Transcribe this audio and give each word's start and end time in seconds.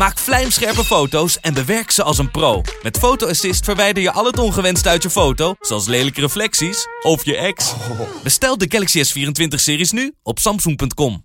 Maak 0.00 0.18
vlijmscherpe 0.18 0.84
foto's 0.84 1.40
en 1.40 1.54
bewerk 1.54 1.90
ze 1.90 2.02
als 2.02 2.18
een 2.18 2.30
pro. 2.30 2.62
Met 2.82 2.98
Photo 2.98 3.28
Assist 3.28 3.64
verwijder 3.64 4.02
je 4.02 4.12
al 4.12 4.24
het 4.24 4.38
ongewenst 4.38 4.86
uit 4.86 5.02
je 5.02 5.10
foto, 5.10 5.54
zoals 5.60 5.86
lelijke 5.86 6.20
reflecties 6.20 6.86
of 7.02 7.24
je 7.24 7.36
ex. 7.36 7.74
Bestel 8.22 8.58
de 8.58 8.66
Galaxy 8.68 9.04
S24-series 9.04 9.90
nu 9.90 10.14
op 10.22 10.38
samsung.com. 10.38 11.24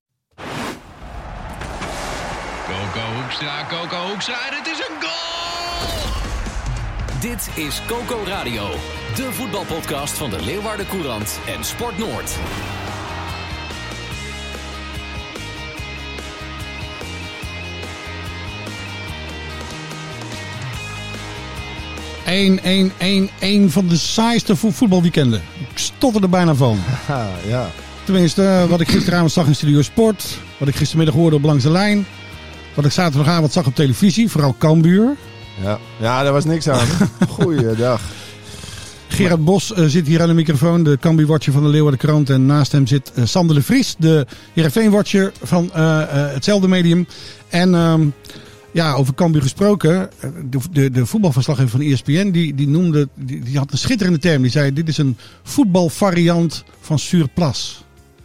Coco 2.65 3.21
Hoekstra, 3.21 3.65
Coco 3.69 4.07
Hoekstra 4.07 4.37
het 4.49 4.67
is 4.67 4.77
een 4.77 5.01
goal! 5.01 6.11
Dit 7.19 7.49
is 7.65 7.81
Coco 7.87 8.23
Radio, 8.25 8.69
de 9.15 9.31
voetbalpodcast 9.31 10.13
van 10.17 10.29
de 10.29 10.41
Leeuwarden 10.41 10.87
Courant 10.87 11.39
en 11.47 11.63
Sport 11.63 11.97
Noord. 11.97 12.31
Eén, 22.25 22.59
één, 22.63 22.91
één, 22.97 23.29
één 23.39 23.71
van 23.71 23.87
de 23.87 23.97
saaiste 23.97 24.55
vo- 24.55 24.71
voetbalweekenden. 24.71 25.41
Ik 25.71 25.77
stotter 25.77 26.21
er 26.23 26.29
bijna 26.29 26.55
van. 26.55 26.79
ja. 27.47 27.69
Tenminste, 28.03 28.43
eh, 28.43 28.65
wat 28.65 28.79
ik 28.81 28.87
gisteravond 28.89 29.31
zag 29.31 29.47
in 29.47 29.55
Studio 29.55 29.81
Sport. 29.81 30.37
Wat 30.57 30.67
ik 30.67 30.75
gistermiddag 30.75 31.15
hoorde 31.15 31.35
op 31.35 31.43
Langs 31.43 31.63
de 31.63 31.71
Lijn. 31.71 32.05
Wat 32.73 32.85
ik 32.85 32.91
zaterdagavond 32.91 33.51
zag 33.51 33.65
op 33.65 33.75
televisie. 33.75 34.29
Vooral 34.29 34.55
Cambuur. 34.59 35.15
Ja. 35.63 35.79
ja, 35.99 36.23
daar 36.23 36.33
was 36.33 36.45
niks 36.45 36.69
aan. 36.69 36.87
Goeiedag. 37.29 38.01
Gerard 39.07 39.43
Bos 39.45 39.73
eh, 39.73 39.85
zit 39.85 40.07
hier 40.07 40.21
aan 40.21 40.27
de 40.27 40.33
microfoon. 40.33 40.83
De 40.83 40.97
Cambuur-watcher 41.01 41.53
van 41.53 41.63
de 41.63 41.69
Leeuwarden 41.69 41.99
Krant. 41.99 42.29
En 42.29 42.45
naast 42.45 42.71
hem 42.71 42.87
zit 42.87 43.11
eh, 43.15 43.23
Sander 43.25 43.55
de 43.55 43.61
Vries. 43.61 43.95
De 43.97 44.25
Heerenveen-watcher 44.53 45.31
van 45.43 45.69
hetzelfde 45.73 46.67
medium. 46.67 47.07
En 47.49 47.75
ehm, 47.75 48.07
ja, 48.75 48.93
over 48.93 49.13
Cambuur 49.13 49.41
gesproken. 49.41 50.09
De, 50.49 50.59
de, 50.71 50.89
de 50.91 51.05
voetbalverslaggever 51.05 51.71
van 51.71 51.81
ESPN. 51.81 52.31
Die, 52.31 52.53
die, 52.55 52.67
noemde, 52.67 53.07
die, 53.15 53.39
die 53.43 53.57
had 53.57 53.71
een 53.71 53.77
schitterende 53.77 54.19
term. 54.19 54.41
Die 54.41 54.51
zei, 54.51 54.73
dit 54.73 54.87
is 54.87 54.97
een 54.97 55.17
voetbalvariant 55.43 56.63
van 56.79 56.99
Surplas. 56.99 57.83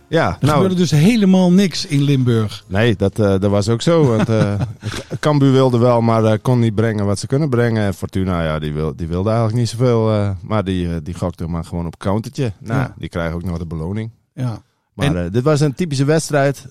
Ja, 0.08 0.26
Er 0.28 0.36
nou, 0.40 0.52
gebeurde 0.52 0.74
dus 0.74 0.90
helemaal 0.90 1.52
niks 1.52 1.86
in 1.86 2.02
Limburg. 2.02 2.64
nee, 2.66 2.96
dat, 2.96 3.16
dat 3.16 3.42
was 3.42 3.68
ook 3.68 3.82
zo. 3.82 4.04
Want 4.16 4.28
Cambuur 5.20 5.52
wilde 5.52 5.78
wel, 5.78 6.00
maar 6.00 6.24
eh, 6.24 6.38
kon 6.42 6.58
niet 6.58 6.74
brengen 6.74 7.06
wat 7.06 7.18
ze 7.18 7.26
kunnen 7.26 7.48
brengen. 7.48 7.82
En 7.84 7.94
Fortuna, 7.94 8.44
ja, 8.44 8.58
die, 8.58 8.72
wil, 8.72 8.96
die 8.96 9.06
wilde 9.06 9.28
eigenlijk 9.28 9.58
niet 9.58 9.68
zoveel. 9.68 10.34
maar 10.42 10.64
die, 10.64 11.02
die 11.02 11.14
gokte 11.14 11.46
maar 11.46 11.64
gewoon 11.64 11.86
op 11.86 11.98
countertje. 11.98 12.52
Nou, 12.60 12.80
Ja. 12.80 12.94
die 12.98 13.08
krijgen 13.08 13.34
ook 13.34 13.44
nog 13.44 13.58
de 13.58 13.66
beloning. 13.66 14.10
Ja. 14.34 14.62
Maar 14.94 15.14
En- 15.16 15.32
dit 15.32 15.42
was 15.42 15.60
een 15.60 15.74
typische 15.74 16.04
wedstrijd 16.04 16.66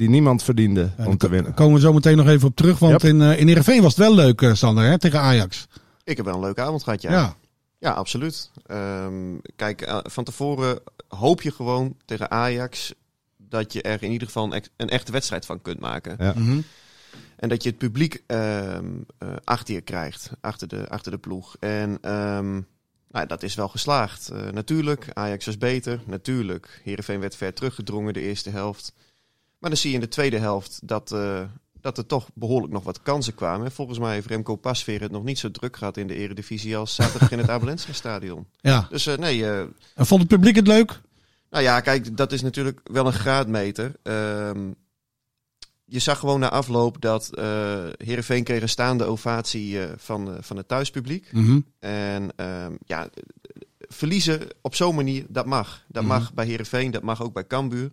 die 0.00 0.08
niemand 0.08 0.42
verdiende 0.42 0.90
Ja, 0.98 1.06
om 1.06 1.16
te 1.16 1.28
winnen. 1.28 1.54
komen 1.54 1.74
we 1.74 1.80
zo 1.80 1.92
meteen 1.92 2.16
nog 2.16 2.26
even 2.26 2.48
op 2.48 2.56
terug. 2.56 2.78
Want 2.78 2.92
Yep. 3.02 3.10
in, 3.10 3.22
eh 3.22 3.40
in 3.40 3.46
Heerenveen 3.46 3.82
was 3.82 3.96
het 3.96 4.06
wel 4.06 4.14
leuk, 4.14 4.42
eh, 4.42 4.54
Sander, 4.54 4.84
hè, 4.84 4.98
tegen 4.98 5.20
Ajax. 5.20 5.66
Ik 6.04 6.16
heb 6.16 6.26
wel 6.26 6.34
een 6.34 6.40
leuke 6.40 6.60
avond 6.60 6.82
gehad, 6.82 7.02
ja. 7.02 7.10
Ja. 7.10 7.36
Ja, 7.78 7.90
absoluut. 7.90 8.50
Ehm, 8.66 9.12
kijk, 9.56 9.80
eh, 9.82 9.98
van 10.02 10.24
tevoren 10.24 10.80
hoop 11.08 11.42
je 11.42 11.50
gewoon 11.52 11.96
tegen 12.04 12.30
Ajax 12.30 12.94
dat 13.36 13.72
je 13.72 13.82
er 13.82 14.02
in 14.02 14.10
ieder 14.10 14.26
geval 14.26 14.54
een, 14.76 14.88
echte 14.88 15.12
wedstrijd 15.12 15.46
van 15.46 15.62
kunt 15.62 15.80
maken. 15.80 16.16
Ja. 16.18 16.32
Mhm. 16.36 16.60
En 17.36 17.48
dat 17.48 17.62
je 17.62 17.68
het 17.68 17.78
publiek 17.78 18.22
ehm, 18.26 18.84
eh, 19.18 19.28
achter 19.44 19.74
je 19.74 19.80
krijgt, 19.80 20.30
achter 20.40 20.68
de, 20.68 20.88
achter 20.88 21.12
de 21.12 21.18
ploeg. 21.18 21.56
En 21.58 21.98
ehm, 22.00 22.60
nou, 23.10 23.26
dat 23.26 23.42
is 23.42 23.54
wel 23.54 23.68
geslaagd. 23.68 24.28
Eh, 24.28 24.50
natuurlijk, 24.52 25.06
Ajax 25.12 25.46
was 25.46 25.58
beter. 25.58 26.00
Natuurlijk, 26.06 26.80
Heerenveen 26.84 27.20
werd 27.20 27.36
ver 27.36 27.54
teruggedrongen 27.54 28.12
de 28.12 28.20
eerste 28.20 28.50
helft. 28.50 28.92
Maar 29.60 29.70
dan 29.70 29.78
zie 29.78 29.88
je 29.90 29.94
in 29.94 30.00
de 30.02 30.08
tweede 30.08 30.38
helft 30.38 30.80
dat, 30.82 31.12
eh, 31.12 31.42
dat 31.80 31.98
er 31.98 32.06
toch 32.06 32.28
behoorlijk 32.34 32.72
nog 32.72 32.84
wat 32.84 33.02
kansen 33.02 33.34
kwamen. 33.34 33.66
En 33.66 33.72
volgens 33.72 33.98
mij 33.98 34.12
heeft 34.14 34.26
Remco 34.26 34.56
Pasveer 34.56 35.00
het 35.00 35.10
nog 35.10 35.24
niet 35.24 35.38
zo 35.38 35.50
druk 35.50 35.76
gehad 35.76 35.96
in 35.96 36.06
de 36.06 36.14
eredivisie 36.14 36.76
als 36.76 36.94
zaterdag 36.94 37.30
in 37.30 37.38
het 37.38 37.48
Abelensra 37.56 37.92
stadion. 37.92 38.46
ja. 38.60 38.86
Dus 38.90 39.06
eh, 39.06 39.16
nee, 39.16 39.44
eh, 39.46 39.60
En 39.94 40.06
vond 40.06 40.20
het 40.20 40.28
publiek 40.30 40.56
het 40.56 40.66
leuk? 40.66 41.00
nou 41.50 41.62
ja, 41.64 41.80
kijk, 41.80 42.16
dat 42.16 42.32
is 42.32 42.42
natuurlijk 42.42 42.80
wel 42.84 43.06
een 43.06 43.12
graadmeter. 43.12 43.92
Ehm, 44.02 44.70
je 45.84 45.98
zag 45.98 46.18
gewoon 46.18 46.40
na 46.40 46.50
afloop 46.50 47.00
dat 47.00 47.34
eh 47.34 47.84
Heerenveen 47.96 48.44
kreeg 48.44 48.62
een 48.62 48.68
staande 48.68 49.04
ovatie 49.04 49.78
van, 49.96 50.36
van 50.40 50.56
het 50.56 50.68
thuispubliek. 50.68 51.32
Mhm. 51.32 51.60
En 51.78 52.30
ehm, 52.36 52.72
ja, 52.86 53.08
verliezen 53.78 54.40
op 54.62 54.74
zo'n 54.74 54.94
manier, 54.94 55.24
dat 55.28 55.46
mag. 55.46 55.84
Dat 55.88 56.02
Mhm. 56.02 56.12
mag 56.12 56.34
bij 56.34 56.46
Heerenveen, 56.46 56.90
dat 56.90 57.02
mag 57.02 57.22
ook 57.22 57.32
bij 57.32 57.46
Cambuur. 57.46 57.92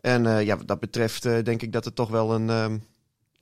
En 0.00 0.26
eh, 0.26 0.44
ja, 0.46 0.56
wat 0.56 0.68
dat 0.68 0.80
betreft 0.80 1.24
eh, 1.24 1.44
denk 1.44 1.62
ik 1.62 1.72
dat 1.72 1.86
er 1.86 1.92
toch 1.92 2.08
wel 2.08 2.34
een, 2.34 2.50
ehm, 2.50 2.78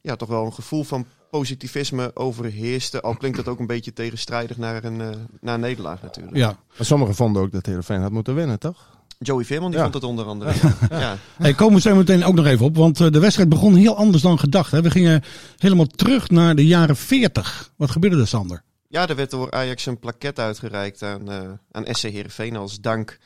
ja, 0.01 0.17
toch 0.17 0.29
wel 0.29 0.45
een 0.45 0.53
gevoel 0.55 0.85
van 0.85 1.07
positivisme 1.31 2.11
overheerste. 2.15 3.01
Al 3.01 3.17
klinkt 3.17 3.37
dat 3.37 3.49
ook 3.49 3.59
een 3.59 3.67
beetje 3.67 3.93
tegenstrijdig 3.93 4.57
naar 4.57 4.85
een, 4.85 5.01
eh, 5.01 5.09
naar 5.41 5.55
een 5.55 5.61
nederlaag 5.61 6.03
natuurlijk. 6.03 6.37
Ja. 6.37 6.47
Maar 6.77 6.87
sommigen 6.87 7.15
vonden 7.15 7.43
ook 7.43 7.53
dat 7.53 7.67
Heerenveen 7.67 8.01
had 8.01 8.11
moeten 8.13 8.35
winnen, 8.35 8.59
toch? 8.59 8.97
Joey 9.19 9.45
Veerman 9.45 9.69
die 9.71 9.77
Ja. 9.79 9.83
vond 9.83 9.95
het 9.95 10.05
onder 10.05 10.25
andere. 10.25 10.53
ja. 10.91 11.17
Hey, 11.37 11.55
komen 11.55 11.75
we 11.75 11.81
zo 11.81 11.95
meteen 11.95 12.25
ook 12.25 12.35
nog 12.35 12.47
even 12.47 12.65
op. 12.67 12.77
Want 12.77 13.01
eh, 13.01 13.11
de 13.11 13.19
wedstrijd 13.19 13.49
begon 13.49 13.75
heel 13.75 13.97
anders 13.97 14.23
dan 14.23 14.39
gedacht. 14.39 14.71
Hè. 14.71 14.83
We 14.83 14.91
gingen 14.91 15.23
helemaal 15.57 15.87
terug 15.87 16.31
naar 16.31 16.55
de 16.55 16.67
jaren 16.67 16.97
40. 16.97 17.73
Wat 17.77 17.91
gebeurde 17.91 18.17
er, 18.21 18.27
Sander? 18.29 18.63
Ja, 18.89 19.09
er 19.09 19.17
werd 19.17 19.31
door 19.31 19.51
Ajax 19.51 19.87
een 19.87 19.99
plaquette 19.99 20.41
uitgereikt 20.41 21.03
aan, 21.03 21.31
eh, 21.31 21.41
aan 21.71 21.85
SC 21.95 22.03
Heerenveen 22.03 22.57
als 22.57 22.81
dank 22.81 23.19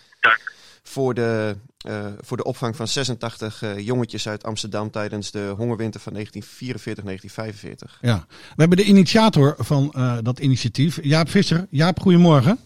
voor 0.82 1.14
de, 1.14 1.56
eh, 1.78 2.06
voor 2.20 2.36
de 2.36 2.44
opvang 2.44 2.76
van 2.76 2.88
86 2.88 3.62
eh, 3.62 3.78
jongetjes 3.78 4.28
uit 4.28 4.44
Amsterdam 4.44 4.90
tijdens 4.90 5.30
de 5.30 5.54
hongerwinter 5.56 6.00
van 6.00 6.12
1944-1945. 6.12 7.98
Ja. 8.00 8.24
We 8.28 8.54
hebben 8.56 8.76
de 8.76 8.84
initiator 8.84 9.54
van 9.58 9.92
eh, 9.92 10.18
dat 10.22 10.38
initiatief, 10.38 10.98
Jaap 11.02 11.28
Visser. 11.28 11.66
Jaap, 11.70 12.00
goedemorgen. 12.00 12.58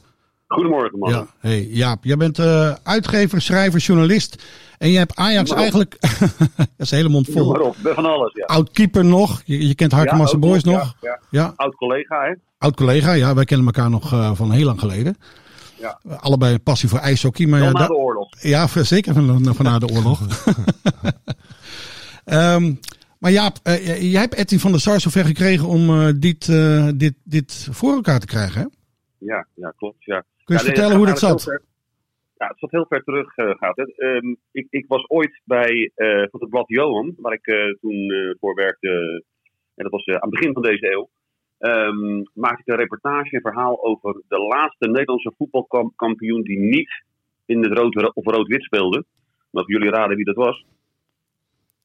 Goedemorgen, 0.48 0.98
man. 0.98 1.10
Ja. 1.10 1.26
Hey, 1.38 1.66
Jaap, 1.66 2.04
jij 2.04 2.16
bent 2.16 2.38
eh, 2.38 2.72
uitgever, 2.82 3.40
schrijver, 3.40 3.80
journalist. 3.80 4.44
En 4.78 4.90
je 4.90 4.98
hebt 4.98 5.16
Ajax 5.16 5.50
eigenlijk... 5.50 5.96
dat 6.56 6.68
is 6.76 6.90
een 6.90 6.96
hele 6.96 7.08
mond 7.08 7.28
vol. 7.30 7.52
maar 7.52 7.60
op, 7.60 7.76
ben 7.82 7.94
van 7.94 8.06
alles, 8.06 8.32
ja. 8.34 8.44
Oud-keeper 8.44 9.04
nog. 9.04 9.42
Je, 9.44 9.68
je 9.68 9.74
kent 9.74 9.92
Harkemasse 9.92 10.34
ook 10.34 10.40
Boys 10.40 10.64
nog, 10.64 10.76
nog. 10.76 10.94
Ja, 11.00 11.08
ja. 11.10 11.20
Ja, 11.30 11.52
Oud-collega, 11.56 12.22
hè? 12.22 12.32
oud-collega. 12.58 13.12
Ja, 13.12 13.34
wij 13.34 13.44
kennen 13.44 13.66
elkaar 13.66 13.90
nog 13.90 14.12
eh, 14.12 14.30
van 14.34 14.50
heel 14.50 14.64
lang 14.64 14.80
geleden. 14.80 15.16
Ja. 15.78 16.00
Allebei 16.16 16.52
een 16.54 16.62
passie 16.62 16.88
voor 16.88 16.98
ijshockey. 16.98 17.46
Maar 17.46 17.60
ja, 17.62 17.70
na 17.72 17.86
de 17.86 17.94
oorlog. 17.94 18.28
Ja, 18.42 18.66
zeker 18.66 19.14
van, 19.14 19.54
van 19.54 19.64
na 19.64 19.78
de 19.78 19.88
oorlog. 19.88 20.20
Ehm, 22.24 22.74
maar 23.18 23.30
Jaap, 23.30 23.56
eh, 23.62 24.12
jij 24.12 24.20
hebt 24.20 24.34
Etty 24.34 24.58
van 24.58 24.70
der 24.70 24.80
Sar 24.80 25.00
zover 25.00 25.24
gekregen 25.24 25.68
om 25.68 25.90
eh, 25.90 26.08
dit, 26.18 26.48
eh, 26.48 26.88
dit, 26.94 27.14
dit 27.24 27.68
voor 27.70 27.92
elkaar 27.92 28.20
te 28.20 28.26
krijgen. 28.26 28.60
Hè? 28.60 28.66
Ja, 29.18 29.46
ja, 29.54 29.72
klopt, 29.76 30.04
ja. 30.04 30.20
Kun 30.20 30.26
je 30.44 30.52
eens 30.52 30.62
Ja, 30.62 30.66
nee, 30.66 30.66
vertellen 30.76 30.96
hoe 30.96 31.06
dat 31.06 31.18
zat? 31.18 31.42
ver- 31.42 31.62
Ja, 32.36 32.46
het 32.46 32.58
zat 32.58 32.70
heel 32.70 32.86
ver 32.88 33.02
terug, 33.04 33.36
eh, 33.36 33.50
gaat 33.50 33.76
het. 33.76 33.98
Ehm, 33.98 34.34
ik, 34.52 34.66
ik 34.70 34.84
was 34.88 35.08
ooit 35.08 35.40
bij 35.44 35.90
eh, 35.94 36.08
van 36.30 36.40
het 36.40 36.48
blad 36.50 36.68
Johan, 36.68 37.14
waar 37.16 37.32
ik 37.32 37.46
eh, 37.46 37.56
toen 37.80 38.10
eh, 38.10 38.34
voor 38.40 38.54
werkte. 38.54 39.22
En 39.74 39.82
dat 39.84 39.92
was 39.92 40.04
eh, 40.04 40.14
aan 40.14 40.28
het 40.30 40.38
begin 40.38 40.52
van 40.52 40.62
deze 40.62 40.92
eeuw. 40.92 41.08
Ehm, 41.58 42.22
maakte 42.34 42.60
ik 42.64 42.66
een 42.66 42.76
reportage, 42.76 43.34
een 43.34 43.40
verhaal 43.40 43.84
over 43.84 44.22
de 44.28 44.38
laatste 44.38 44.88
Nederlandse 44.88 45.32
voetbalkampioen 45.38 46.42
die 46.42 46.58
niet 46.58 47.02
in 47.46 47.62
het 47.62 47.78
rood 47.78 48.14
of 48.14 48.24
rood-wit 48.24 48.62
speelde. 48.62 49.04
Mogen 49.50 49.72
jullie 49.72 49.90
raden 49.90 50.16
wie 50.16 50.24
dat 50.24 50.34
was? 50.34 50.64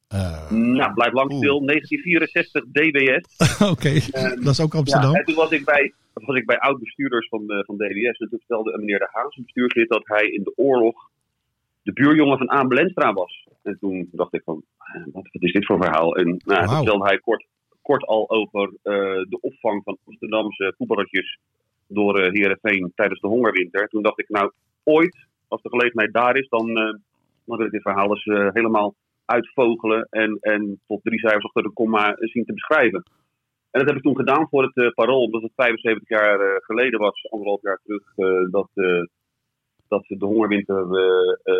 Eh, 0.08 0.50
Nou, 0.50 0.92
blijf 0.94 1.12
lang 1.12 1.32
stil. 1.32 1.64
1964 1.64 2.64
DWS. 2.72 3.24
Oké, 3.72 3.88
Ehm, 3.88 4.42
dat 4.42 4.52
is 4.52 4.60
ook 4.60 4.74
Amsterdam. 4.74 5.12
Ja, 5.12 5.18
en 5.18 5.24
toen 5.24 5.34
was 5.34 5.50
ik 5.50 5.64
bij, 5.64 5.92
was 6.12 6.36
ik 6.36 6.46
bij 6.46 6.58
oud-bestuurders 6.58 7.28
van, 7.28 7.46
de, 7.46 7.62
van 7.66 7.76
DWS. 7.76 8.18
En 8.18 8.28
toen 8.28 8.38
vertelde 8.38 8.72
een 8.72 8.80
meneer 8.80 8.98
De 8.98 9.08
Haas, 9.12 9.36
een 9.36 9.42
bestuurslid, 9.42 9.88
dat 9.88 10.02
hij 10.06 10.26
in 10.26 10.42
de 10.42 10.52
oorlog 10.56 11.10
de 11.82 11.92
buurjongen 11.92 12.38
van 12.38 12.50
Aan 12.50 12.68
Belenstra 12.68 13.12
was. 13.12 13.46
En 13.62 13.76
toen 13.80 14.08
dacht 14.12 14.34
ik 14.34 14.42
van, 14.44 14.62
eh, 14.78 15.02
wat, 15.12 15.28
wat 15.32 15.42
is 15.42 15.52
dit 15.52 15.66
voor 15.66 15.82
verhaal. 15.82 16.16
En 16.16 16.26
nou, 16.44 16.64
Wauw. 16.64 16.76
vertelde 16.76 17.04
hij 17.04 17.18
kort, 17.18 17.46
kort 17.82 18.04
al 18.06 18.30
over 18.30 18.68
eh, 18.82 18.92
de 19.28 19.38
opvang 19.40 19.82
van 19.84 19.98
Amsterdamse 20.06 20.74
voetballertjes 20.76 21.38
door 21.86 22.20
eh 22.20 22.32
Heerenveen 22.32 22.92
tijdens 22.94 23.20
de 23.20 23.28
hongerwinter. 23.28 23.88
Toen 23.88 24.02
dacht 24.02 24.18
ik, 24.18 24.28
nou, 24.28 24.52
ooit, 24.84 25.26
als 25.48 25.62
de 25.62 25.68
gelegenheid 25.68 26.12
daar 26.12 26.36
is, 26.36 26.48
dan, 26.48 26.74
dan 26.74 27.56
wil 27.56 27.66
ik 27.66 27.72
dit 27.72 27.82
verhaal 27.82 28.10
eens 28.10 28.24
helemaal 28.54 28.94
uitvogelen 29.24 30.06
en, 30.10 30.38
en 30.40 30.80
tot 30.86 31.00
drie 31.02 31.18
cijfers 31.18 31.44
achter 31.44 31.62
de 31.62 31.72
komma 31.72 32.16
zien 32.18 32.44
te 32.44 32.52
beschrijven. 32.52 33.02
En 33.70 33.80
dat 33.80 33.88
heb 33.88 33.96
ik 33.96 34.02
toen 34.02 34.16
gedaan 34.16 34.48
voor 34.48 34.62
het 34.62 34.76
eh, 34.76 34.90
Parool, 34.90 35.22
omdat 35.22 35.42
het 35.42 35.52
75 35.54 36.08
jaar 36.08 36.60
geleden 36.62 37.00
was, 37.00 37.26
anderhalf 37.30 37.62
jaar 37.62 37.80
terug, 37.84 38.04
dat, 38.50 38.68
dat 39.92 40.04
de 40.06 40.26
hongerwinter 40.26 40.82
eh, 40.96 41.54
eh, 41.54 41.56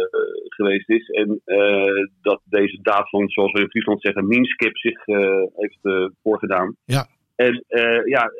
geweest 0.48 0.88
is. 0.88 1.08
En 1.08 1.40
eh, 1.44 2.06
dat 2.22 2.40
deze 2.44 2.78
daad 2.82 3.08
van, 3.08 3.28
zoals 3.28 3.52
we 3.52 3.60
in 3.60 3.70
Friesland 3.70 4.02
zeggen, 4.02 4.28
minskip 4.28 4.76
zich 4.76 5.06
heeft 5.54 6.10
voorgedaan. 6.22 6.76
Ja. 6.84 7.06
En 7.36 7.64
ja, 8.04 8.30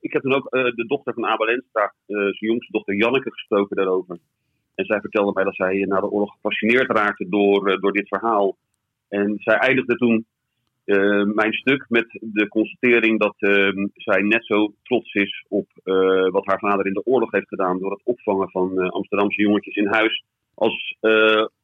ik 0.00 0.12
heb 0.12 0.22
toen 0.22 0.34
ook 0.34 0.50
de 0.50 0.84
dochter 0.86 1.14
van 1.14 1.26
Abel 1.26 1.48
Enstra, 1.48 1.94
zijn 2.06 2.34
jongste 2.38 2.72
dochter 2.72 2.94
Janneke, 2.94 3.32
gesproken 3.32 3.76
daarover. 3.76 4.18
En 4.74 4.84
zij 4.84 5.00
vertelde 5.00 5.32
mij 5.34 5.44
dat 5.44 5.54
zij 5.54 5.84
na 5.88 6.00
de 6.00 6.10
oorlog 6.10 6.32
gefascineerd 6.32 6.90
raakte 6.90 7.28
door, 7.28 7.80
door 7.80 7.92
dit 7.92 8.08
verhaal. 8.08 8.56
En 9.08 9.34
zij 9.38 9.54
eindigde 9.54 9.96
toen 9.96 10.26
eh, 10.88 11.24
mijn 11.34 11.52
stuk 11.52 11.84
met 11.88 12.06
de 12.20 12.48
constatering 12.48 13.18
dat 13.20 13.34
eh, 13.38 13.68
zij 13.94 14.22
net 14.22 14.46
zo 14.46 14.72
trots 14.82 15.14
is 15.14 15.44
op 15.48 15.68
eh, 15.84 16.28
wat 16.30 16.46
haar 16.46 16.58
vader 16.58 16.86
in 16.86 16.92
de 16.92 17.04
oorlog 17.04 17.30
heeft 17.30 17.48
gedaan 17.48 17.78
door 17.78 17.90
het 17.90 18.00
opvangen 18.04 18.50
van 18.50 18.80
eh, 18.80 18.88
Amsterdamse 18.88 19.42
jongetjes 19.42 19.74
in 19.74 19.86
huis 19.86 20.24
als 20.54 20.96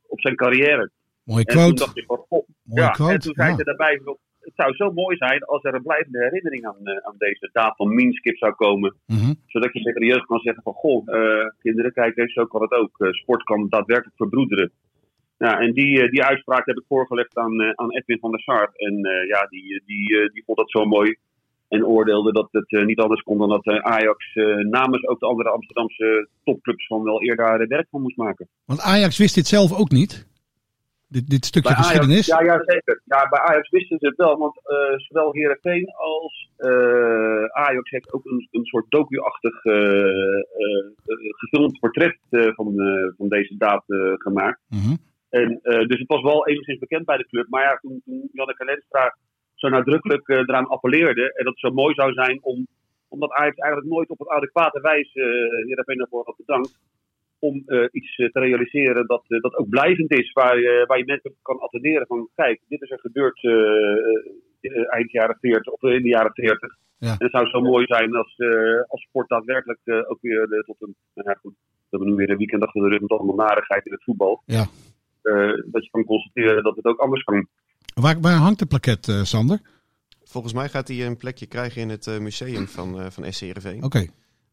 op 0.06 0.20
zijn 0.20 0.36
carrière. 0.36 0.90
Mooie 1.22 1.44
En 1.44 1.54
toen 1.54 1.62
quote. 1.62 1.84
dacht 1.84 1.96
ik 1.96 2.06
Mooie 2.08 2.44
ja, 2.62 2.90
quote. 2.90 3.12
en 3.12 3.18
toen 3.18 3.34
zei 3.34 3.50
ja. 3.50 3.56
ze 3.56 3.64
daarbij, 3.64 4.00
het 4.40 4.52
zou 4.54 4.74
zo 4.74 4.92
mooi 4.92 5.16
zijn 5.16 5.44
als 5.44 5.64
er 5.64 5.74
een 5.74 5.82
blijvende 5.82 6.18
herinnering 6.18 6.66
aan, 6.66 7.04
aan 7.04 7.14
deze 7.18 7.50
daad 7.52 7.76
van 7.76 7.94
Minskip 7.94 8.36
zou 8.36 8.52
komen. 8.52 8.94
Mhm. 9.06 9.32
Zodat 9.46 9.72
je 9.72 9.82
tegen 9.82 10.00
de 10.00 10.06
jeugd 10.06 10.26
kan 10.26 10.38
zeggen 10.38 10.62
van, 10.62 10.72
goh, 10.72 11.06
kinderen, 11.58 11.92
kijk 11.92 12.16
eens, 12.16 12.32
zo 12.32 12.44
kan 12.44 12.62
het 12.62 12.72
ook. 12.72 12.96
Sport 13.10 13.42
kan 13.42 13.66
daadwerkelijk 13.68 14.16
verbroederen. 14.16 14.72
Ja, 15.38 15.60
en 15.60 15.72
die, 15.72 16.02
eh, 16.02 16.10
die 16.10 16.24
uitspraak 16.24 16.66
heb 16.66 16.76
ik 16.76 16.84
voorgelegd 16.88 17.36
aan, 17.38 17.60
eh, 17.60 17.70
aan 17.74 17.92
Edwin 17.92 18.18
van 18.18 18.30
der 18.30 18.40
Sar. 18.40 18.70
En 18.74 19.04
eh, 19.04 19.28
ja, 19.28 19.46
die, 19.46 19.82
die, 19.86 20.30
die 20.32 20.42
vond 20.46 20.58
dat 20.58 20.70
zo 20.70 20.84
mooi. 20.84 21.16
En 21.68 21.86
oordeelde 21.86 22.32
dat 22.32 22.48
het 22.50 22.86
niet 22.86 22.98
anders 22.98 23.22
kon 23.22 23.38
dan 23.38 23.48
dat 23.48 23.66
Ajax 23.66 24.34
namens 24.70 25.06
ook 25.06 25.20
de 25.20 25.26
andere 25.26 25.50
Amsterdamse 25.50 26.28
topclubs 26.44 26.86
van 26.86 27.02
wel 27.02 27.22
eerder 27.22 27.66
werk 27.68 27.86
van 27.90 28.02
moest 28.02 28.16
maken. 28.16 28.48
Want 28.64 28.80
Ajax 28.80 29.18
wist 29.18 29.34
dit 29.34 29.46
zelf 29.46 29.78
ook 29.78 29.90
niet. 29.90 30.26
Dit, 31.08 31.30
dit 31.30 31.44
stukje 31.44 31.68
Ajax, 31.68 31.86
geschiedenis. 31.86 32.26
ja, 32.26 32.42
ja, 32.42 32.62
zeker. 32.64 33.02
Ja, 33.04 33.28
bij 33.28 33.40
Ajax 33.40 33.70
wisten 33.70 33.98
ze 33.98 34.06
het 34.06 34.16
wel, 34.16 34.38
want 34.38 34.60
eh, 34.64 34.98
zowel 34.98 35.32
Heerenveen 35.32 35.88
als 35.94 36.50
Ajax 37.52 37.90
heeft 37.90 38.12
ook 38.12 38.24
een, 38.24 38.48
een 38.50 38.64
soort 38.64 38.86
docu-achtig 38.88 39.60
gefilmd 41.30 41.78
portret 41.80 42.18
van, 42.30 42.74
van 43.16 43.28
deze 43.28 43.56
daad 43.56 43.84
gemaakt. 44.18 44.60
Mhm. 44.68 44.94
En, 45.40 45.58
eh, 45.62 45.86
dus 45.86 45.98
het 45.98 46.08
was 46.08 46.22
wel 46.22 46.46
enigszins 46.46 46.78
bekend 46.78 47.04
bij 47.04 47.16
de 47.16 47.26
club. 47.26 47.46
Maar 47.48 47.62
ja, 47.62 47.76
toen, 47.82 48.00
toen 48.04 48.28
Janneke 48.32 48.64
Lenstra 48.64 49.16
zo 49.54 49.68
nadrukkelijk 49.68 50.28
eh, 50.28 50.36
eraan 50.38 50.66
appelleerde 50.66 51.22
en 51.22 51.44
dat 51.44 51.54
het 51.56 51.58
zo 51.66 51.70
mooi 51.70 51.94
zou 51.94 52.12
zijn 52.12 52.38
om, 52.42 52.66
omdat 53.08 53.30
Ajax 53.32 53.56
eigenlijk 53.56 53.92
nooit 53.92 54.08
op 54.08 54.20
een 54.20 54.30
adequate 54.36 54.80
wijze 54.80 55.18
uh, 55.20 55.66
Heerenveen 55.66 55.98
daarvoor 55.98 56.24
had 56.24 56.36
bedankt, 56.36 56.78
om 57.38 57.62
eh, 57.66 57.84
iets 57.90 58.16
eh, 58.16 58.28
te 58.30 58.40
realiseren 58.40 59.06
dat, 59.06 59.24
eh, 59.28 59.40
dat 59.40 59.54
ook 59.56 59.68
blijvend 59.68 60.10
is, 60.12 60.32
waar, 60.32 60.58
je- 60.60 60.84
waar 60.86 60.98
je 60.98 61.04
mensen 61.04 61.30
op 61.30 61.36
kan 61.42 61.58
attenderen 61.58 62.06
van 62.06 62.28
kijk, 62.34 62.60
dit 62.68 62.82
is 62.82 62.90
er 62.90 62.98
gebeurd 63.00 63.42
eh, 63.42 63.52
eh, 64.60 64.94
eind 64.94 65.10
jaren 65.10 65.36
40 65.40 65.72
of 65.72 65.82
in 65.82 66.02
de 66.02 66.08
jaren 66.08 66.32
40. 66.34 66.76
Ja. 66.98 67.08
En 67.10 67.16
het 67.26 67.30
zou 67.30 67.46
zo 67.48 67.60
mooi 67.60 67.84
zijn 67.86 68.14
als, 68.14 68.34
eh, 68.36 68.80
als 68.86 69.02
sport 69.02 69.28
daadwerkelijk 69.28 69.80
eh, 69.84 70.10
ook 70.10 70.18
weer 70.20 70.42
eh, 70.52 70.60
tot 70.60 70.76
een, 70.82 70.94
nou 71.14 71.28
ja 71.28 71.34
goed, 71.34 71.54
we 71.78 71.86
hebben 71.90 72.08
nu 72.08 72.14
weer 72.14 72.30
een 72.30 72.36
weekend 72.36 72.62
achter 72.62 72.82
de 72.82 72.88
rug 72.88 73.00
met 73.00 73.10
allemaal 73.10 73.46
narigheid 73.46 73.86
in 73.86 73.92
het 73.92 74.04
voetbal. 74.04 74.42
Ja. 74.46 74.64
Eh, 75.24 75.72
dat 75.72 75.84
je 75.84 75.90
kan 75.90 76.04
constateren 76.04 76.62
dat 76.62 76.76
het 76.76 76.84
ook 76.84 76.98
anders 76.98 77.24
kan. 77.24 77.46
Waar, 77.94 78.20
waar 78.20 78.36
hangt 78.36 78.58
de 78.58 78.66
plaquette, 78.66 79.12
eh, 79.12 79.22
Sander? 79.22 79.60
Volgens 80.24 80.52
mij 80.52 80.68
gaat 80.68 80.88
hij 80.88 81.06
een 81.06 81.16
plekje 81.16 81.46
krijgen 81.46 81.82
in 81.82 81.88
het 81.88 82.06
eh, 82.06 82.18
museum 82.18 82.66
van, 82.66 83.00
eh 83.00 83.06
van 83.10 83.32
SC 83.32 83.40
Heerenveen. 83.40 83.84
Oké. 83.84 84.06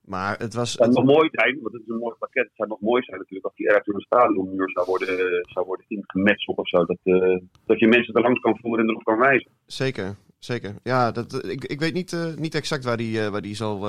Maar 0.06 0.38
het 0.38 0.53
was... 0.53 0.71
Het 0.71 0.94
zou 0.94 1.06
nog 1.06 1.15
mooi 1.15 1.29
zijn, 1.31 1.59
want 1.62 1.73
het 1.73 1.81
is 1.81 1.88
een 1.88 2.00
mooi 2.00 2.15
pakket. 2.19 2.44
Het 2.44 2.56
zou 2.56 2.69
nog 2.69 2.79
mooi 2.79 3.03
zijn 3.03 3.18
natuurlijk 3.18 3.45
als 3.45 3.56
die 3.56 3.68
ergens 3.68 3.85
door 3.85 3.95
een 3.95 4.01
stadionmuur 4.01 4.69
zou 4.69 4.85
worden, 4.85 5.45
zou 5.53 5.65
worden 5.65 5.85
ingemetseld 5.88 6.57
of 6.57 6.68
zo. 6.68 6.85
Dat, 6.85 6.97
eh, 7.03 7.38
dat 7.65 7.79
je 7.79 7.88
mensen 7.88 8.13
er 8.13 8.21
langs 8.21 8.39
kan 8.39 8.57
voeren 8.62 8.83
en 8.83 8.89
erop 8.89 9.03
kan 9.03 9.19
wijzen. 9.19 9.51
Zeker, 9.65 10.15
zeker. 10.39 10.75
Ja, 10.83 11.12
dat, 11.12 11.45
ik, 11.50 11.65
ik 11.65 11.79
weet 11.79 11.94
niet, 11.94 12.13
eh, 12.13 12.35
niet 12.35 12.56
exact 12.56 12.83
waar 12.83 12.97
die, 12.97 13.21
eh, 13.21 13.29
waar 13.29 13.41
die, 13.41 13.56
zal, 13.56 13.79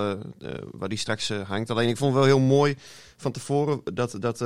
waar 0.73 0.89
die 0.89 0.99
straks 0.99 1.31
eh, 1.31 1.49
hangt. 1.49 1.71
Alleen 1.71 1.89
ik 1.89 1.97
vond 1.97 2.15
het 2.15 2.25
wel 2.25 2.37
heel 2.37 2.47
mooi 2.47 2.75
van 3.17 3.33
tevoren 3.33 3.81
dat, 3.95 4.17
dat 4.21 4.45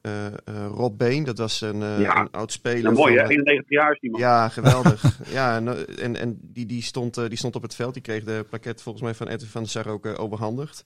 eh, 0.00 0.26
eh, 0.26 0.32
Rob 0.74 0.98
Been, 0.98 1.24
dat 1.24 1.38
was 1.38 1.60
een, 1.60 1.82
eh, 1.82 2.00
Ja. 2.00 2.20
een 2.20 2.30
oud 2.30 2.52
speler. 2.52 2.82
Nou, 2.82 2.94
mooi 2.94 3.14
van, 3.14 3.22
hè, 3.22 3.28
eh, 3.28 3.36
91 3.36 3.70
jaar 3.70 3.92
is 3.92 4.00
die 4.00 4.10
man. 4.10 4.20
Ja, 4.20 4.48
geweldig. 4.48 5.18
ja, 5.32 5.56
en, 5.56 5.98
en, 5.98 6.16
en 6.16 6.38
die, 6.42 6.66
die, 6.66 6.82
stond, 6.82 7.16
eh, 7.16 7.28
die 7.28 7.38
stond 7.38 7.56
op 7.56 7.62
het 7.62 7.74
veld. 7.74 7.92
Die 7.94 8.02
kreeg 8.02 8.24
de 8.24 8.44
plakket 8.48 8.82
volgens 8.82 9.04
mij 9.04 9.14
van 9.14 9.28
Edwin 9.28 9.48
van 9.48 9.62
der 9.62 9.70
Sar 9.70 9.86
ook 9.88 10.18
overhandigd. 10.18 10.84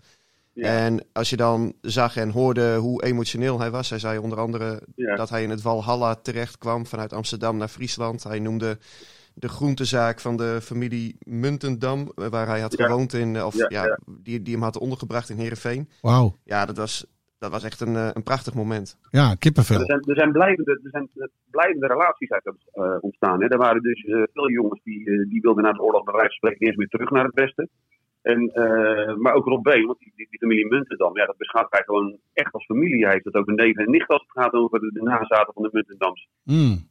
Ja. 0.52 0.64
En 0.84 1.04
als 1.12 1.30
je 1.30 1.36
dan 1.36 1.72
zag 1.80 2.16
en 2.16 2.30
hoorde 2.30 2.76
hoe 2.76 3.04
emotioneel 3.04 3.58
hij 3.60 3.70
was. 3.70 3.90
Hij 3.90 3.98
zei 3.98 4.18
onder 4.18 4.38
andere 4.38 4.82
Ja. 4.94 5.16
dat 5.16 5.28
hij 5.30 5.42
in 5.42 5.50
het 5.50 5.60
Valhalla 5.60 6.14
terecht 6.14 6.58
kwam 6.58 6.86
vanuit 6.86 7.12
Amsterdam 7.12 7.56
naar 7.56 7.68
Friesland. 7.68 8.22
Hij 8.24 8.38
noemde 8.38 8.78
de 9.34 9.48
groentezaak 9.48 10.20
van 10.20 10.36
de 10.36 10.58
familie 10.62 11.16
Muntendam, 11.18 12.12
waar 12.14 12.46
hij 12.46 12.60
had 12.60 12.76
Ja. 12.78 12.84
gewoond 12.86 13.12
in, 13.12 13.42
of 13.44 13.54
ja, 13.56 13.66
Ja, 13.68 13.84
ja. 13.84 13.98
Die, 14.06 14.42
die 14.42 14.54
hem 14.54 14.62
had 14.62 14.78
ondergebracht 14.78 15.30
in 15.30 15.38
Heerenveen. 15.38 15.88
Wauw. 16.00 16.36
Ja, 16.44 16.66
dat 16.66 16.76
was, 16.76 17.04
dat 17.38 17.50
was 17.50 17.64
echt 17.64 17.80
een, 17.80 17.96
eh, 17.96 18.10
een 18.12 18.22
prachtig 18.22 18.54
moment. 18.54 18.98
Ja, 19.10 19.34
kippenvel. 19.34 19.80
Er 19.80 19.86
zijn, 19.86 20.00
er 20.00 20.16
zijn, 20.16 20.32
blijvende, 20.32 20.80
er 20.82 20.90
zijn 20.90 21.08
blijvende 21.50 21.86
relaties 21.86 22.30
uit 22.30 22.44
uh, 22.74 22.96
ontstaan. 23.00 23.40
Hè. 23.40 23.48
Er 23.48 23.58
waren 23.58 23.82
dus 23.82 24.04
eh, 24.04 24.22
veel 24.32 24.50
jongens 24.50 24.80
die, 24.82 25.26
die 25.28 25.40
wilden 25.40 25.64
na 25.64 25.72
de 25.72 25.82
oorlog 25.82 26.04
bij 26.04 26.14
wijze 26.14 26.28
van 26.28 26.36
spreken 26.36 26.58
niet 26.58 26.68
eens 26.68 26.78
meer 26.78 26.88
terug 26.88 27.10
naar 27.10 27.24
het 27.24 27.34
westen. 27.34 27.68
En, 28.32 28.40
eh, 28.52 29.14
maar 29.16 29.34
ook 29.34 29.44
Rob 29.44 29.62
Been, 29.62 29.86
want 29.86 29.98
die, 29.98 30.12
die, 30.16 30.26
die 30.30 30.38
familie 30.38 30.66
Muntendam, 30.66 31.16
ja, 31.16 31.26
dat 31.26 31.36
beschouwt 31.36 31.66
hij 31.70 31.82
gewoon 31.84 32.18
echt 32.32 32.52
als 32.52 32.64
familie. 32.64 33.04
Hij 33.04 33.12
heeft 33.12 33.24
het 33.24 33.34
ook 33.34 33.48
een 33.48 33.54
neef 33.54 33.76
en 33.76 33.90
nicht 33.90 34.08
als 34.08 34.22
het 34.22 34.42
gaat 34.42 34.52
over 34.52 34.80
de, 34.80 34.92
de 34.92 35.02
nazaten 35.02 35.54
van 35.54 35.62
de 35.62 35.68
Muntendams. 35.72 36.28
Mm. 36.42 36.88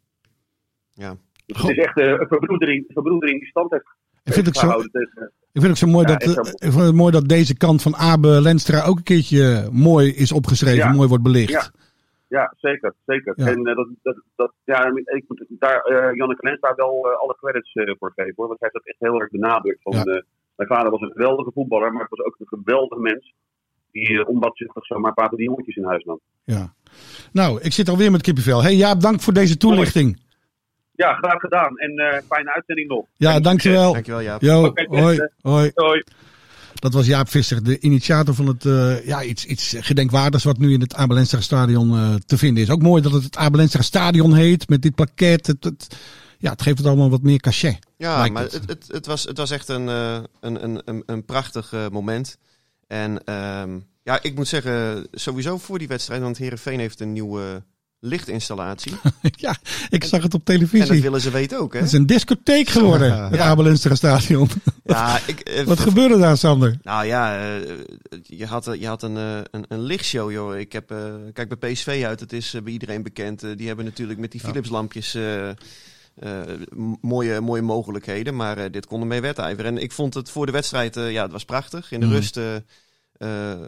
Ja. 0.94 1.16
Dus 1.46 1.62
het 1.62 1.78
is 1.78 1.84
echt 1.84 1.98
een 1.98 2.28
verbroedering, 2.28 2.88
een 2.88 2.94
verbroedering 2.94 3.40
die 3.40 3.50
stand 3.50 3.72
heeft, 3.72 3.96
Ik 4.26 4.34
vind 4.34 4.46
het 4.46 4.58
zo, 4.58 4.70
ik 5.56 5.62
vind 5.62 5.68
het 5.68 5.78
zo 5.78 5.88
mooi 5.88 6.08
Ja, 6.08 6.14
dat, 6.14 6.22
echt 6.22 6.38
eh, 6.38 6.44
zo. 6.44 6.52
ik 6.52 6.72
vind 6.72 6.86
het 6.86 6.96
mooi 6.96 7.12
dat 7.12 7.28
deze 7.28 7.58
kant 7.58 7.82
van 7.82 7.96
Abe 7.96 8.28
Lenstra 8.28 8.86
ook 8.86 8.98
een 8.98 9.04
keertje 9.04 9.70
mooi 9.72 10.14
is 10.16 10.32
opgeschreven, 10.32 10.88
Ja. 10.88 10.94
mooi 10.94 11.08
wordt 11.08 11.24
belicht. 11.24 11.52
Ja. 11.52 11.72
Ja, 12.28 12.54
zeker. 12.58 12.94
zeker. 13.06 13.34
En 13.36 13.66
eh, 13.66 13.76
dat, 13.76 13.88
dat, 14.02 14.22
dat, 14.36 14.52
ja, 14.64 14.86
ik 15.06 15.24
moet 15.28 15.46
daar 15.50 15.92
uh, 15.92 16.16
Janneke 16.16 16.48
Lenstra 16.48 16.74
wel 16.76 17.12
uh, 17.12 17.18
alle 17.18 17.36
credits 17.40 17.72
voor 18.00 18.12
geven. 18.16 18.34
Hoor, 18.36 18.48
want 18.48 18.60
hij 18.60 18.70
heeft 18.72 18.86
dat 18.86 18.94
echt 18.94 19.00
heel 19.00 19.22
erg 19.22 19.30
benadrukt. 19.32 19.82
Van, 19.82 20.24
mijn 20.56 20.70
vader 20.70 20.92
was 20.92 21.02
een 21.02 21.12
geweldige 21.12 21.52
voetballer, 21.54 21.92
maar 21.92 22.02
het 22.02 22.18
was 22.18 22.26
ook 22.26 22.36
een 22.40 22.58
geweldige 22.58 23.02
mens. 23.02 23.34
Die 23.92 24.28
onbaatzuchtig 24.28 24.86
zomaar 24.86 25.08
een 25.08 25.14
paar 25.14 25.30
van 25.30 25.38
die 25.38 25.48
jongetjes 25.48 25.76
in 25.76 25.84
huis 25.84 26.04
nam. 26.04 26.20
Ja. 26.44 26.74
Nou, 27.32 27.62
ik 27.62 27.72
zit 27.72 27.90
alweer 27.90 28.12
met 28.12 28.22
kippenvel. 28.22 28.64
Hey 28.64 28.76
Jaap, 28.76 29.02
dank 29.02 29.22
voor 29.22 29.34
deze 29.34 29.58
toelichting. 29.58 30.25
Ja, 30.96 31.14
graag 31.14 31.40
gedaan. 31.40 31.78
En 31.78 31.92
uh, 31.92 32.18
fijne 32.28 32.54
uitzending 32.54 32.88
nog. 32.88 33.06
Ja, 33.16 33.40
dankjewel. 33.40 33.94
Dankjewel, 33.94 34.22
Jaap. 34.22 34.42
Jo, 34.42 34.66
Oké, 34.66 34.86
hoi, 34.90 35.20
hoi. 35.42 35.72
Hoi. 35.76 36.04
Dat 36.76 36.94
was 36.94 37.06
Jaap 37.06 37.30
Visser, 37.30 37.64
de 37.64 37.80
initiator 37.80 38.36
van 38.36 38.48
het 38.48 38.66
uh, 38.66 39.06
ja, 39.06 39.24
iets, 39.24 39.46
iets 39.46 39.76
gedenkwaardigs 39.80 40.44
wat 40.44 40.58
nu 40.58 40.74
in 40.74 40.82
het 40.82 40.96
Abelenstra 40.96 41.42
stadion 41.42 41.94
uh, 41.94 42.16
te 42.26 42.38
vinden 42.38 42.64
is. 42.64 42.70
Ook 42.70 42.82
mooi 42.82 43.02
dat 43.02 43.12
het 43.12 43.38
het 43.38 43.84
stadion 43.84 44.34
heet 44.36 44.70
met 44.70 44.82
dit 44.82 44.96
pakket. 44.96 45.48
Het, 45.48 45.64
het, 45.64 45.98
ja, 46.38 46.52
het 46.52 46.62
geeft 46.62 46.78
het 46.78 46.88
allemaal 46.88 47.10
wat 47.10 47.22
meer 47.22 47.40
cachet. 47.40 47.80
Ja, 47.98 48.28
maar 48.28 48.44
het. 48.44 48.52
het, 48.52 48.70
het, 48.70 48.88
het, 48.88 49.06
was, 49.06 49.24
het 49.24 49.38
was 49.38 49.52
echt 49.52 49.70
een, 49.70 49.88
uh, 49.88 50.18
een, 50.40 50.64
een, 50.64 50.82
een, 50.86 51.04
een 51.06 51.26
prachtig 51.26 51.72
uh, 51.72 51.88
moment. 51.92 52.38
En 52.88 53.34
um, 53.34 53.86
ja, 54.04 54.22
ik 54.22 54.36
moet 54.36 54.48
zeggen, 54.48 55.08
sowieso 55.12 55.58
voor 55.58 55.80
die 55.80 55.88
wedstrijd, 55.88 56.22
want 56.22 56.38
Herenveen 56.38 56.80
heeft 56.80 57.00
een 57.00 57.14
nieuwe 57.14 57.64
lichtinstallatie. 58.06 58.94
ja, 59.46 59.56
ik 59.90 60.04
zag 60.04 60.24
het 60.24 60.34
op 60.34 60.40
en 60.50 60.56
televisie. 60.56 60.88
dat 60.88 60.98
willen 61.00 61.22
ze 61.22 61.30
weten 61.32 61.60
ook, 61.60 61.74
hè? 61.74 61.80
Het 61.80 61.88
is 61.88 61.94
een 61.94 62.06
discotheek 62.06 62.68
geworden, 62.70 63.08
Ja. 63.08 63.30
het 63.30 63.40
Abelenstra 63.40 63.96
stadion. 63.96 64.50
Ja, 64.84 65.20
ik, 65.28 65.40
eh, 65.40 65.64
wat 65.64 65.80
gebeurde 65.80 66.18
daar, 66.18 66.38
Sander? 66.38 66.78
Nou 66.82 67.06
ja, 67.06 67.38
eh, 67.40 67.56
je 68.22 68.46
had, 68.46 68.70
je 68.80 68.88
had 68.88 69.04
een, 69.04 69.18
eh, 69.18 69.38
een, 69.52 69.66
een 69.68 69.82
lichtshow, 69.82 70.32
joh. 70.32 70.58
Ik 70.58 70.72
heb, 70.74 70.94
kijk 71.34 71.60
bij 71.60 71.72
PSV 71.72 72.04
uit, 72.06 72.20
het 72.20 72.34
is 72.34 72.56
bij 72.64 72.74
iedereen 72.74 73.04
bekend. 73.04 73.58
Die 73.58 73.68
hebben 73.68 73.86
natuurlijk 73.86 74.20
met 74.20 74.32
die 74.32 74.42
Philips 74.42 74.70
lampjes 74.70 75.14
m- 75.14 76.94
mooie, 77.02 77.42
mooie 77.42 77.62
mogelijkheden. 77.62 78.36
Maar 78.36 78.58
eh, 78.58 78.72
dit 78.72 78.86
kon 78.88 79.02
ermee 79.02 79.22
wedijveren. 79.22 79.76
En 79.78 79.84
ik 79.84 79.92
vond 79.92 80.14
het 80.14 80.30
voor 80.30 80.46
de 80.46 80.52
wedstrijd, 80.52 80.96
ja, 80.96 81.24
het 81.24 81.32
was 81.32 81.46
prachtig. 81.46 81.92
In 81.92 82.00
de 82.00 82.06
Mhm. 82.06 82.16
rust 82.16 82.40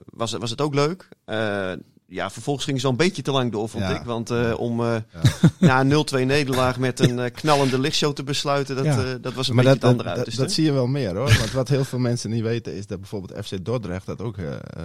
was, 0.06 0.32
was 0.32 0.50
het 0.50 0.62
ook 0.62 0.74
leuk. 0.75 1.08
Ja, 2.10 2.30
vervolgens 2.30 2.66
ging 2.66 2.80
ze 2.80 2.86
al 2.86 2.92
een 2.92 2.98
beetje 2.98 3.22
te 3.22 3.32
lang 3.32 3.52
door, 3.52 3.70
vond 3.70 3.84
Ja. 3.84 4.00
ik. 4.00 4.06
Want 4.06 4.30
eh, 4.30 4.54
om 4.60 4.82
eh, 4.82 4.96
na 5.60 5.82
een 5.82 6.06
0-2 6.24 6.26
nederlaag 6.26 6.80
met 6.80 7.00
een 7.00 7.20
eh, 7.20 7.32
knallende 7.34 7.80
lichtshow 7.80 8.14
te 8.14 8.24
besluiten, 8.24 8.76
dat, 8.76 8.86
Ja. 8.86 9.18
dat 9.22 9.34
was 9.34 9.48
een 9.48 9.56
Maar 9.56 9.64
beetje 9.64 9.80
dat, 9.80 9.90
het 9.90 10.00
andere 10.00 10.16
dat, 10.16 10.26
dat, 10.26 10.36
dat 10.36 10.52
zie 10.52 10.64
je 10.66 10.72
wel 10.72 10.88
meer 10.88 11.16
hoor. 11.16 11.38
Want 11.38 11.52
wat 11.52 11.68
heel 11.68 11.84
veel 11.84 12.00
mensen 12.00 12.30
niet 12.30 12.42
weten 12.44 12.74
is 12.76 12.88
dat 12.88 13.00
bijvoorbeeld 13.00 13.46
FC 13.46 13.66
Dordrecht 13.66 14.06
dat 14.06 14.22
ook 14.22 14.36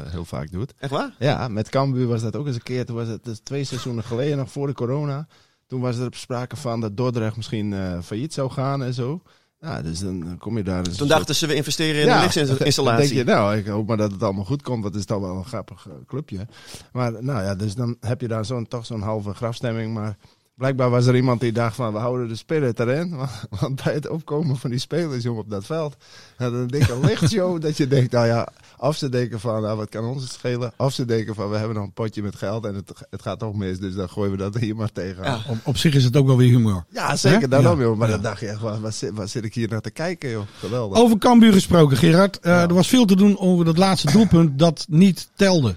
heel 0.09 0.25
vaak 0.25 0.51
doet. 0.53 0.73
Echt 0.79 0.91
waar? 0.93 1.15
Ja, 1.19 1.49
met 1.49 1.69
Cambuur 1.69 2.07
was 2.07 2.23
dat 2.23 2.37
ook 2.37 2.47
eens 2.47 2.57
een 2.57 2.63
keer. 2.63 2.87
Toen 2.87 2.97
was 2.97 3.09
het 3.09 3.25
dus 3.25 3.41
twee 3.43 3.65
seizoenen 3.65 4.05
geleden, 4.05 4.37
nog 4.37 4.51
voor 4.51 4.67
de 4.67 4.73
corona. 4.73 5.27
Toen 5.67 5.81
was 5.81 5.97
er 5.99 6.09
sprake 6.11 6.57
van 6.57 6.81
dat 6.81 6.97
Dordrecht 6.97 7.37
misschien 7.37 7.75
failliet 8.03 8.35
zou 8.35 8.51
gaan 8.51 8.83
en 8.83 8.95
zo. 8.95 9.23
Ja, 9.63 9.83
dus 9.83 9.99
dan 9.99 10.37
kom 10.39 10.57
je 10.57 10.63
daar... 10.63 10.87
eens 10.87 10.97
Toen 10.97 11.09
dachten 11.09 11.35
ze, 11.35 11.47
we 11.47 11.55
investeren 11.55 12.01
in 12.01 12.07
Ja, 12.07 12.23
een 12.35 12.85
Dan 12.85 12.97
denk 12.97 13.11
je, 13.11 13.25
nou, 13.25 13.57
ik 13.57 13.67
hoop 13.67 13.87
maar 13.87 13.97
dat 13.97 14.13
het 14.13 14.23
allemaal 14.23 14.45
goed 14.45 14.63
komt. 14.63 14.83
Want 14.83 14.95
het 14.95 15.03
is 15.03 15.09
toch 15.09 15.21
wel 15.21 15.37
een 15.37 15.45
grappig 15.45 15.87
eh, 15.87 15.93
clubje. 16.07 16.47
Maar 16.93 17.13
nou 17.25 17.43
ja, 17.43 17.55
dus 17.55 17.75
dan 17.75 17.97
heb 18.01 18.21
je 18.21 18.29
daar 18.29 18.45
zo'n, 18.45 18.69
toch 18.69 18.87
zo'n 18.87 19.03
halve 19.03 19.35
grafstemming. 19.35 19.95
Maar 19.95 20.17
blijkbaar 20.55 20.91
was 20.91 21.07
er 21.07 21.17
iemand 21.17 21.41
die 21.41 21.53
dacht 21.53 21.77
van, 21.77 21.93
we 21.93 21.99
houden 21.99 22.29
de 22.29 22.37
spirit 22.37 22.81
erin. 22.81 23.11
Want, 23.17 23.31
want 23.61 23.85
bij 23.85 23.93
het 23.95 24.09
opkomen 24.09 24.57
van 24.57 24.71
die 24.71 24.79
spelers, 24.79 25.23
jongen, 25.23 25.41
op 25.43 25.51
dat 25.51 25.65
veld. 25.65 25.97
hadden 26.37 26.61
een 26.61 26.67
dikke 26.69 26.99
lichtshow 27.07 27.61
dat 27.63 27.77
je 27.77 27.87
denkt, 27.87 28.13
nou 28.13 28.27
ja, 28.27 28.49
of 28.79 28.97
ze 28.97 29.09
denken 29.09 29.41
van, 29.41 29.63
nou, 29.63 29.77
wat 29.77 29.89
kan 29.89 30.05
ons 30.05 30.23
het 30.23 30.33
schelen? 30.33 30.73
Of 30.77 30.93
ze 30.93 31.05
denken 31.05 31.35
van, 31.35 31.51
we 31.51 31.57
hebben 31.57 31.75
nog 31.77 31.85
een 31.85 31.93
potje 31.93 32.23
met 32.23 32.37
geld 32.37 32.65
en 32.67 32.75
het, 32.75 32.93
het 33.11 33.23
gaat 33.23 33.39
toch 33.39 33.55
mis. 33.55 33.79
Dus 33.79 33.95
dan 33.95 34.09
gooien 34.09 34.31
we 34.31 34.37
dat 34.37 34.55
hier 34.57 34.77
maar 34.77 34.93
tegen. 34.93 35.25
Ja. 35.25 35.39
Op, 35.49 35.57
op 35.65 35.77
zich 35.77 35.95
is 35.95 36.05
het 36.05 36.17
ook 36.17 36.27
wel 36.27 36.37
weer 36.37 36.49
humor. 36.51 36.85
Ja, 36.89 37.17
zeker. 37.17 37.49
Daarom, 37.49 37.79
Ja. 37.79 37.85
joh. 37.87 37.97
Maar 37.99 38.09
Ja. 38.09 38.15
dan 38.15 38.23
dacht 38.23 38.41
je 38.41 38.47
echt, 38.49 38.61
waar, 38.61 38.81
waar, 38.81 38.93
zit, 38.93 39.11
waar 39.15 39.29
zit 39.29 39.45
ik 39.45 39.55
hier 39.55 39.69
naar 39.69 39.81
te 39.81 39.91
kijken, 39.91 40.31
joh? 40.31 40.43
Geweldig. 40.59 40.99
Over 40.99 41.19
Cambuur 41.19 41.53
gesproken, 41.53 41.97
Gerard. 41.97 42.39
Eh. 42.41 42.63
Er 42.63 42.75
was 42.75 42.89
veel 42.89 43.05
te 43.05 43.17
doen 43.17 43.39
over 43.39 43.65
dat 43.65 43.79
laatste 43.79 44.13
doelpunt 44.13 44.59
dat 44.59 44.87
niet 44.89 45.29
telde. 45.37 45.75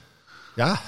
Ja, 0.55 0.79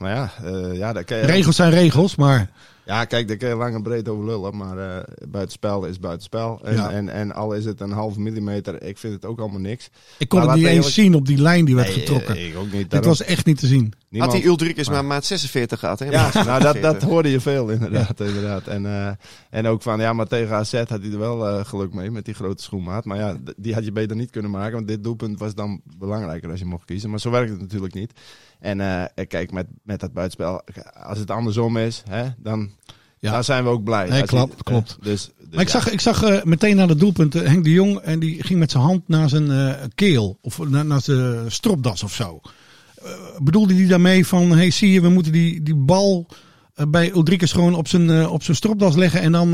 maar 0.00 0.14
ja, 0.14 0.30
eh, 0.44 0.76
ja, 0.76 0.92
daar 0.92 1.04
kan 1.04 1.16
je... 1.16 1.24
Regels 1.26 1.56
zijn 1.56 1.70
regels, 1.70 2.16
maar 2.16 2.50
Ja, 2.84 3.04
kijk, 3.04 3.28
daar 3.28 3.36
kun 3.36 3.48
je 3.48 3.54
lang 3.54 3.74
en 3.74 3.82
breed 3.82 4.08
over 4.08 4.24
lullen. 4.24 4.56
Maar 4.56 4.78
eh 4.78 5.02
buitenspel 5.28 5.84
is 5.84 5.98
buitenspel. 5.98 6.60
En, 6.64 6.74
Ja. 6.74 6.90
en, 6.90 7.08
en 7.08 7.32
al 7.34 7.52
is 7.52 7.64
het 7.64 7.80
een 7.80 7.90
halve 7.90 8.20
millimeter, 8.20 8.82
ik 8.82 8.98
vind 8.98 9.12
het 9.14 9.24
ook 9.24 9.38
allemaal 9.40 9.60
niks. 9.60 9.90
ik 10.18 10.28
kon 10.28 10.38
Maar 10.38 10.48
het 10.48 10.56
niet 10.56 10.66
eens 10.66 10.74
eerlijk- 10.76 10.94
zien 10.94 11.14
op 11.14 11.26
die 11.26 11.38
lijn 11.42 11.64
die 11.64 11.74
werd 11.74 11.88
Nee, 11.88 11.98
getrokken. 11.98 12.46
ik 12.46 12.56
ook 12.56 12.72
niet. 12.72 12.90
Dit 12.90 13.04
was 13.04 13.22
echt 13.22 13.46
niet 13.46 13.58
te 13.58 13.66
zien. 13.66 13.92
niemand- 14.08 14.32
Had 14.32 14.40
die 14.42 14.50
Ulrikes 14.50 14.88
maar 14.88 15.04
maat 15.04 15.24
46 15.24 15.78
gehad, 15.78 15.98
hè? 15.98 16.04
Ja, 16.10 16.30
nou 16.34 16.44
dat, 16.46 16.60
dat 16.62 16.74
46. 16.74 17.08
hoorde 17.08 17.30
je 17.30 17.40
veel 17.40 17.68
inderdaad. 17.68 18.20
inderdaad. 18.20 18.66
En, 18.66 18.86
eh, 18.86 19.10
en 19.50 19.66
ook 19.66 19.82
van, 19.82 20.00
ja, 20.00 20.12
maar 20.12 20.26
tegen 20.26 20.56
AZ 20.56 20.72
had 20.72 20.88
hij 20.88 21.10
er 21.12 21.18
wel 21.18 21.48
eh, 21.48 21.64
geluk 21.64 21.92
mee 21.94 22.10
met 22.10 22.24
die 22.24 22.34
grote 22.34 22.62
schoenmaat. 22.62 23.04
Maar 23.04 23.18
ja, 23.18 23.36
die 23.56 23.74
had 23.74 23.84
je 23.84 23.92
beter 23.92 24.16
niet 24.16 24.30
kunnen 24.30 24.50
maken. 24.50 24.74
Want 24.74 24.88
dit 24.88 25.04
doelpunt 25.04 25.38
was 25.38 25.54
dan 25.54 25.80
belangrijker 25.98 26.50
als 26.50 26.58
je 26.58 26.66
mocht 26.66 26.84
kiezen. 26.84 27.10
Maar 27.10 27.20
zo 27.20 27.30
werkt 27.30 27.50
het 27.50 27.60
natuurlijk 27.60 27.94
niet. 27.94 28.12
En 28.60 28.80
eh, 28.80 29.24
kijk, 29.28 29.52
met, 29.52 29.66
met 29.82 30.00
dat 30.00 30.12
buitenspel, 30.12 30.62
als 31.02 31.18
het 31.18 31.30
andersom 31.30 31.76
is, 31.76 32.02
hè, 32.08 32.24
dan, 32.38 32.70
Ja. 33.18 33.32
dan 33.32 33.44
zijn 33.44 33.64
we 33.64 33.70
ook 33.70 33.84
blij. 33.84 34.08
Nee, 34.08 34.20
je- 34.20 34.26
klopt, 34.26 34.52
eh, 34.54 34.60
klopt. 34.60 34.96
dus, 35.00 35.30
dus 35.38 35.48
Maar 35.50 35.60
ik 35.60 35.68
zag, 35.68 35.90
ik 35.90 36.00
zag 36.00 36.22
eh, 36.22 36.42
meteen 36.44 36.76
na 36.76 36.86
het 36.86 36.98
doelpunt 37.00 37.32
Henk 37.32 37.64
de 37.64 37.70
Jong 37.72 37.98
en 37.98 38.18
die 38.18 38.42
ging 38.44 38.58
met 38.58 38.70
zijn 38.70 38.82
hand 38.82 39.08
naar 39.08 39.28
zijn 39.28 39.50
keel 39.94 40.38
of 40.40 40.58
na- 40.68 40.82
naar 40.82 41.00
zijn 41.00 41.50
stropdas 41.52 42.02
of 42.02 42.14
zo. 42.14 42.40
Bedoelde 43.38 43.74
hij 43.74 43.86
daarmee 43.86 44.26
van, 44.26 44.50
hey 44.50 44.70
zie 44.70 44.92
je, 44.92 45.00
we 45.00 45.08
moeten 45.08 45.32
die, 45.32 45.62
die 45.62 45.74
bal 45.74 46.26
bij 46.88 47.10
Ulrikes 47.14 47.52
gewoon 47.52 47.74
op 47.74 47.88
zijn, 47.88 48.28
op 48.28 48.42
zijn 48.42 48.56
stropdas 48.56 48.94
leggen 48.94 49.20
en 49.20 49.32
dan 49.32 49.50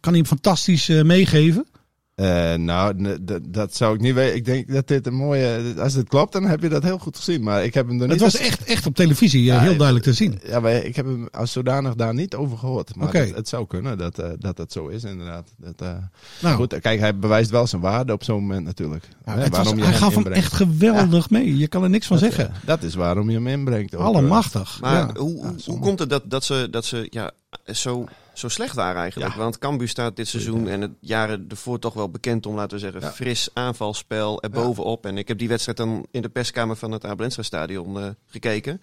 kan 0.00 0.12
hij 0.12 0.16
hem 0.16 0.26
fantastisch 0.26 0.88
meegeven. 0.88 1.66
Eh, 2.14 2.54
nou, 2.54 3.16
dat 3.48 3.74
zou 3.76 3.94
ik 3.94 4.00
niet 4.00 4.14
weten. 4.14 4.36
Ik 4.36 4.44
denk 4.44 4.72
dat 4.72 4.88
dit 4.88 5.06
een 5.06 5.14
mooie. 5.14 5.74
Als 5.78 5.94
het 5.94 6.08
klopt, 6.08 6.32
dan 6.32 6.44
heb 6.44 6.62
je 6.62 6.68
dat 6.68 6.82
heel 6.82 6.98
goed 6.98 7.16
gezien. 7.16 7.42
Maar 7.42 7.64
ik 7.64 7.74
heb 7.74 7.86
hem 7.88 8.00
er 8.00 8.08
niet. 8.08 8.10
Het 8.12 8.20
was 8.20 8.38
als- 8.38 8.48
echt, 8.48 8.64
echt 8.64 8.86
op 8.86 8.94
televisie 8.94 9.40
eh, 9.40 9.46
Ja, 9.46 9.60
heel 9.60 9.76
duidelijk 9.76 10.04
te 10.04 10.12
zien. 10.12 10.40
Ja, 10.46 10.60
maar 10.60 10.72
ik 10.72 10.96
heb 10.96 11.06
hem 11.06 11.28
als 11.30 11.52
zodanig 11.52 11.94
daar 11.94 12.14
niet 12.14 12.34
over 12.34 12.58
gehoord. 12.58 12.96
Maar 12.96 13.06
Oké. 13.08 13.18
het, 13.18 13.34
het 13.34 13.48
zou 13.48 13.66
kunnen 13.66 13.98
dat, 13.98 14.18
eh, 14.18 14.30
dat 14.38 14.56
dat 14.56 14.72
zo 14.72 14.86
is, 14.88 15.04
inderdaad. 15.04 15.48
Dat, 15.56 15.80
eh, 15.80 15.96
Nou, 16.42 16.56
Goed, 16.56 16.78
kijk, 16.80 17.00
hij 17.00 17.16
bewijst 17.18 17.50
wel 17.50 17.66
zijn 17.66 17.82
waarde 17.82 18.12
op 18.12 18.24
zo'n 18.24 18.40
moment 18.40 18.64
natuurlijk. 18.64 19.08
ja, 19.24 19.32
Hè, 19.32 19.40
was, 19.40 19.48
waarom 19.48 19.76
je 19.78 19.84
hij 19.84 19.92
gaf 19.94 20.14
hem 20.14 20.26
echt 20.26 20.52
geweldig 20.52 21.30
mee. 21.30 21.56
Je 21.56 21.68
kan 21.68 21.82
er 21.82 21.90
niks 21.90 22.06
van 22.06 22.18
Dat, 22.18 22.32
zeggen. 22.32 22.54
Dat 22.64 22.82
is 22.82 22.94
waarom 22.94 23.28
je 23.30 23.36
hem 23.36 23.46
inbrengt. 23.46 23.94
ook. 23.94 24.02
Allemachtig. 24.04 24.78
Maar 24.80 24.94
ja. 24.94 25.10
hoe, 25.20 25.54
hoe, 25.64 25.78
komt 25.78 25.98
het 25.98 26.10
dat, 26.10 26.22
dat 26.30 26.44
ze, 26.44 26.68
dat 26.70 26.84
ze 26.84 27.06
ja, 27.10 27.30
zo, 27.66 28.04
zo 28.32 28.48
slecht 28.48 28.74
waren 28.74 29.00
eigenlijk? 29.00 29.32
Ja. 29.32 29.38
Want 29.38 29.58
Cambuur 29.58 29.88
staat 29.88 30.16
dit 30.16 30.28
seizoen 30.28 30.68
en 30.68 30.80
het 30.80 30.90
jaren 31.00 31.44
ervoor 31.48 31.78
toch 31.78 31.94
wel 31.94 32.10
bekend 32.10 32.46
om, 32.46 32.54
laten 32.54 32.72
we 32.76 32.78
zeggen, 32.82 33.00
Ja. 33.00 33.12
fris 33.12 33.48
aanvalspel 33.52 34.42
erbovenop. 34.42 35.06
En 35.06 35.18
ik 35.18 35.28
heb 35.28 35.38
die 35.38 35.48
wedstrijd 35.48 35.78
dan 35.78 36.06
in 36.10 36.22
de 36.22 36.28
perskamer 36.28 36.76
van 36.76 36.90
het 36.92 37.04
Abelensra 37.04 37.42
stadion 37.42 37.98
eh, 38.00 38.08
gekeken. 38.26 38.82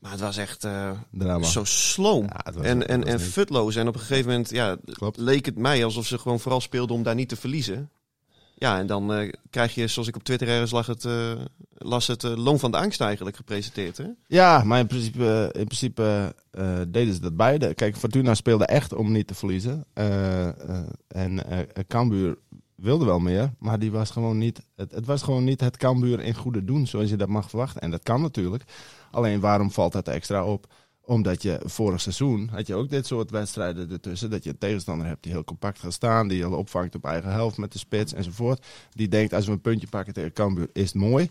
Maar 0.00 0.10
het 0.10 0.20
was 0.20 0.36
echt 0.36 0.60
Drama. 1.10 1.42
zo 1.46 1.64
sloom 1.64 2.24
Ja, 2.24 2.40
het 2.44 2.54
was- 2.54 2.64
en, 2.64 2.88
en, 2.88 3.04
en 3.04 3.20
futloos. 3.20 3.76
En 3.76 3.88
op 3.88 3.94
een 3.94 4.00
gegeven 4.00 4.30
moment 4.30 4.50
ja, 4.50 4.76
Klopt. 4.92 5.16
leek 5.18 5.46
het 5.46 5.56
mij 5.58 5.84
alsof 5.84 6.06
ze 6.06 6.18
gewoon 6.18 6.40
vooral 6.40 6.60
speelden 6.60 6.96
om 6.96 7.02
daar 7.02 7.14
niet 7.14 7.28
te 7.28 7.36
verliezen. 7.36 7.90
Ja, 8.58 8.78
en 8.78 8.86
dan 8.86 9.12
eh, 9.12 9.32
krijg 9.50 9.74
je, 9.74 9.86
zoals 9.86 10.08
ik 10.08 10.16
op 10.16 10.22
Twitter 10.22 10.48
ergens 10.48 10.70
lag 10.70 10.86
het, 10.86 11.04
eh, 11.04 11.32
las, 11.74 12.06
het 12.06 12.24
eh, 12.24 12.36
loon 12.36 12.58
van 12.58 12.70
de 12.70 12.76
angst 12.76 13.00
eigenlijk 13.00 13.36
gepresenteerd. 13.36 13.96
Hè? 13.96 14.04
Ja, 14.26 14.64
maar 14.64 14.78
in 14.78 14.86
principe, 14.86 15.48
in 15.52 15.66
principe 15.66 16.34
deden 16.88 17.14
ze 17.14 17.20
dat 17.20 17.36
beide. 17.36 17.74
Kijk, 17.74 17.96
Fortuna 17.96 18.34
speelde 18.34 18.66
echt 18.66 18.94
om 18.94 19.12
niet 19.12 19.26
te 19.26 19.34
verliezen. 19.34 19.84
En 21.08 21.42
Cambuur 21.88 22.38
wilde 22.74 23.04
wel 23.04 23.18
meer, 23.18 23.52
maar 23.58 23.78
die 23.78 23.90
was 23.90 24.10
gewoon 24.10 24.38
niet, 24.38 24.62
het, 24.76 24.92
het 24.92 25.06
was 25.06 25.22
gewoon 25.22 25.44
niet 25.44 25.60
het 25.60 25.76
Cambuur 25.76 26.20
in 26.20 26.34
goede 26.34 26.64
doen 26.64 26.86
zoals 26.86 27.10
je 27.10 27.16
dat 27.16 27.28
mag 27.28 27.48
verwachten. 27.48 27.80
En 27.80 27.90
dat 27.90 28.02
kan 28.02 28.20
natuurlijk. 28.20 28.64
Alleen 29.10 29.40
waarom 29.40 29.70
valt 29.70 29.92
dat 29.92 30.08
extra 30.08 30.44
op? 30.44 30.66
Omdat 31.06 31.42
je 31.42 31.60
vorig 31.64 32.00
seizoen 32.00 32.48
had 32.48 32.66
je 32.66 32.74
ook 32.74 32.88
dit 32.88 33.06
soort 33.06 33.30
wedstrijden 33.30 33.90
ertussen. 33.90 34.30
Dat 34.30 34.44
je 34.44 34.50
een 34.50 34.58
tegenstander 34.58 35.06
hebt 35.06 35.22
die 35.22 35.32
heel 35.32 35.44
compact 35.44 35.78
gaat 35.78 35.92
staan. 35.92 36.28
Die 36.28 36.38
je 36.38 36.48
opvangt 36.48 36.94
op 36.94 37.04
eigen 37.04 37.30
helft 37.30 37.56
met 37.56 37.72
de 37.72 37.78
spits 37.78 38.12
enzovoort. 38.12 38.66
Die 38.90 39.08
denkt 39.08 39.32
als 39.32 39.46
we 39.46 39.52
een 39.52 39.60
puntje 39.60 39.88
pakken 39.88 40.14
tegen 40.14 40.32
Cambuur 40.32 40.68
is 40.72 40.92
het 40.92 40.94
mooi. 40.94 41.30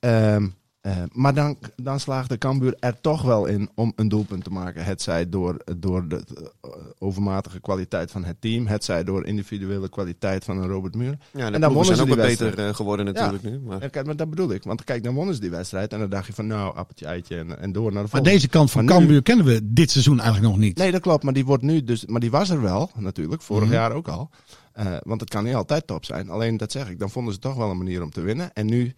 Ehm, 0.00 0.48
eh, 0.84 0.96
maar 1.12 1.34
dan, 1.34 1.56
dan 1.76 2.00
slaagde 2.00 2.38
Cambuur 2.38 2.76
er 2.78 3.00
toch 3.00 3.22
wel 3.22 3.46
in 3.46 3.68
om 3.74 3.92
een 3.96 4.08
doelpunt 4.08 4.44
te 4.44 4.50
maken. 4.50 4.84
Het 4.84 5.02
zij 5.02 5.28
door, 5.28 5.56
door 5.76 6.08
de 6.08 6.24
eh, 6.62 6.70
overmatige 6.98 7.60
kwaliteit 7.60 8.10
van 8.10 8.24
het 8.24 8.36
team. 8.40 8.66
Het 8.66 8.84
zij 8.84 9.04
door 9.04 9.26
individuele 9.26 9.88
kwaliteit 9.88 10.44
van 10.44 10.58
een 10.62 10.68
Robert 10.68 10.94
Muur. 10.94 11.18
Ja, 11.32 11.50
dan 11.50 11.52
de 11.52 11.58
ploegen 11.58 11.68
wonnen 11.68 11.84
zijn 11.84 11.96
ze 11.96 12.02
ook 12.02 12.08
die 12.08 12.16
wedstrijd. 12.16 12.50
beter 12.54 12.68
eh, 12.68 12.74
geworden 12.74 13.04
natuurlijk 13.04 13.42
nu. 13.42 13.58
Maar... 13.60 13.80
Ja, 13.82 13.88
kijk, 13.88 14.06
maar 14.06 14.16
dat 14.16 14.30
bedoel 14.30 14.52
ik. 14.52 14.62
Want 14.62 14.84
kijk, 14.84 15.04
dan 15.04 15.14
wonnen 15.14 15.34
ze 15.34 15.40
die 15.40 15.50
wedstrijd. 15.50 15.92
En 15.92 15.98
dan 15.98 16.08
dacht 16.08 16.26
je 16.26 16.32
van 16.32 16.46
nou, 16.46 16.76
appeltje, 16.76 17.06
eitje 17.06 17.36
en, 17.36 17.58
en 17.60 17.72
door 17.72 17.82
naar 17.82 17.90
de 17.92 17.98
Maar 17.98 18.08
volgende. 18.08 18.30
deze 18.30 18.48
kant 18.48 18.70
van 18.70 18.84
Maar 18.84 18.94
nu- 18.94 18.98
Cambuur 19.00 19.22
kennen 19.22 19.44
we 19.46 19.60
dit 19.72 19.90
seizoen 19.90 20.20
eigenlijk 20.20 20.50
nog 20.52 20.60
niet. 20.62 20.76
Nee, 20.78 20.90
dat 20.92 21.00
klopt. 21.00 21.22
Maar 21.22 21.32
die 21.32 21.44
wordt 21.44 21.62
nu 21.62 21.84
dus. 21.84 22.06
Maar 22.06 22.20
die 22.20 22.30
was 22.30 22.50
er 22.50 22.62
wel, 22.62 22.90
natuurlijk. 22.96 23.42
Vorig 23.42 23.64
Mhm. 23.64 23.72
jaar 23.72 23.92
ook 23.92 24.08
al. 24.08 24.30
Eh, 24.72 24.86
want 25.02 25.20
het 25.20 25.30
kan 25.30 25.44
niet 25.44 25.54
altijd 25.54 25.86
top 25.86 26.04
zijn. 26.04 26.30
Alleen 26.30 26.56
dat 26.56 26.72
zeg 26.72 26.90
ik. 26.90 26.98
Dan 26.98 27.10
vonden 27.10 27.32
ze 27.34 27.38
toch 27.38 27.54
wel 27.54 27.70
een 27.70 27.76
manier 27.78 28.02
om 28.02 28.10
te 28.10 28.20
winnen. 28.20 28.52
En 28.52 28.66
nu 28.66 28.94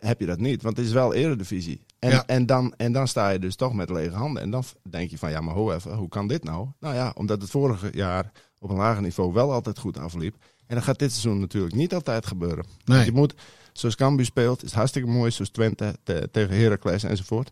heb 0.00 0.20
je 0.20 0.26
dat 0.26 0.38
niet. 0.38 0.62
Want 0.62 0.76
het 0.76 0.86
is 0.86 0.92
wel 0.92 1.14
eredivisie. 1.14 1.84
En, 1.98 2.10
Ja. 2.10 2.26
en, 2.26 2.46
dan, 2.46 2.74
en 2.76 2.92
dan 2.92 3.08
sta 3.08 3.28
je 3.30 3.38
dus 3.38 3.56
toch 3.56 3.72
met 3.74 3.90
lege 3.90 4.14
handen. 4.14 4.42
En 4.42 4.50
dan 4.50 4.64
denk 4.90 5.10
je 5.10 5.18
van 5.18 5.30
ja, 5.30 5.40
maar 5.40 5.54
ho 5.54 5.72
even. 5.72 5.94
Hoe 5.94 6.08
kan 6.08 6.28
dit 6.28 6.44
nou? 6.44 6.68
Nou 6.80 6.94
ja, 6.94 7.12
omdat 7.14 7.40
het 7.42 7.50
vorige 7.50 7.88
jaar 7.92 8.32
op 8.58 8.70
een 8.70 8.76
lager 8.76 9.02
niveau 9.02 9.32
wel 9.32 9.52
altijd 9.52 9.78
goed 9.78 9.98
afliep. 9.98 10.36
En 10.66 10.74
dat 10.74 10.84
gaat 10.84 10.98
dit 10.98 11.10
seizoen 11.10 11.40
natuurlijk 11.40 11.74
niet 11.74 11.94
altijd 11.94 12.26
gebeuren. 12.26 12.64
Nee. 12.84 12.96
Want 12.96 13.04
je 13.06 13.12
moet, 13.12 13.34
zoals 13.72 13.94
Cambuur 13.96 14.24
speelt, 14.24 14.58
is 14.62 14.68
het 14.68 14.74
hartstikke 14.78 15.08
mooi. 15.08 15.30
Zoals 15.30 15.50
Twente 15.50 15.98
te- 16.02 16.28
tegen 16.32 16.56
Heracles 16.56 17.02
enzovoort. 17.02 17.50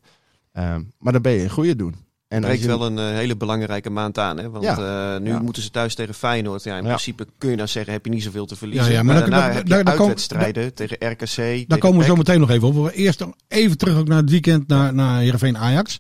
Ehm, 0.53 0.83
maar 0.99 1.13
dan 1.13 1.23
ben 1.23 1.33
je 1.33 1.43
een 1.43 1.51
goede 1.51 1.77
doen. 1.77 1.95
En 2.29 2.41
breekt 2.41 2.61
je- 2.61 2.67
wel 2.67 2.87
een 2.87 2.99
eh, 2.99 3.05
hele 3.05 3.37
belangrijke 3.37 3.91
maand 3.91 4.19
aan. 4.19 4.39
Hè? 4.39 4.51
Want 4.51 4.65
eh, 4.65 5.17
nu 5.17 5.31
Ja. 5.31 5.39
moeten 5.39 5.63
ze 5.63 5.71
thuis 5.71 5.95
tegen 5.95 6.15
Feyenoord. 6.15 6.63
Ja, 6.63 6.77
in 6.77 6.83
Ja. 6.83 6.89
principe 6.89 7.27
kun 7.39 7.51
je 7.51 7.57
dan 7.57 7.69
zeggen, 7.69 7.93
heb 7.93 8.05
je 8.05 8.11
niet 8.11 8.23
zoveel 8.23 8.47
te 8.47 8.57
verliezen. 8.57 8.87
Ja, 8.87 8.93
ja, 8.93 9.03
maar 9.03 9.05
maar 9.15 9.21
dan- 9.23 9.31
daarna 9.31 9.47
daar- 9.47 9.55
heb 9.57 9.67
je 9.67 9.85
daar- 9.85 9.99
uitwedstrijden 9.99 10.75
tegen 10.75 10.97
RKC. 11.11 11.37
Daar 11.37 11.55
tegen 11.57 11.79
komen 11.79 11.99
we 11.99 12.05
zo 12.05 12.17
meteen 12.17 12.41
nog 12.41 12.51
even 12.51 12.69
op. 12.69 12.75
We 12.75 12.93
Eerst 12.93 13.25
even 13.49 13.79
terug 13.79 13.97
ook 13.99 14.09
naar 14.09 14.21
het 14.21 14.31
weekend 14.31 14.69
naar, 14.69 14.95
naar 14.95 15.21
Heerenveen 15.21 15.59
Ajax. 15.59 15.99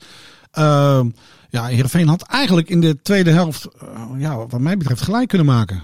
Ehm 0.50 1.08
ja, 1.48 1.64
Heerenveen 1.66 2.08
had 2.08 2.22
eigenlijk 2.22 2.68
in 2.68 2.80
de 2.80 3.02
tweede 3.02 3.30
helft, 3.30 3.68
eh, 3.80 4.04
ja, 4.18 4.46
wat 4.46 4.60
mij 4.60 4.76
betreft, 4.76 5.02
gelijk 5.02 5.28
kunnen 5.28 5.46
maken. 5.46 5.82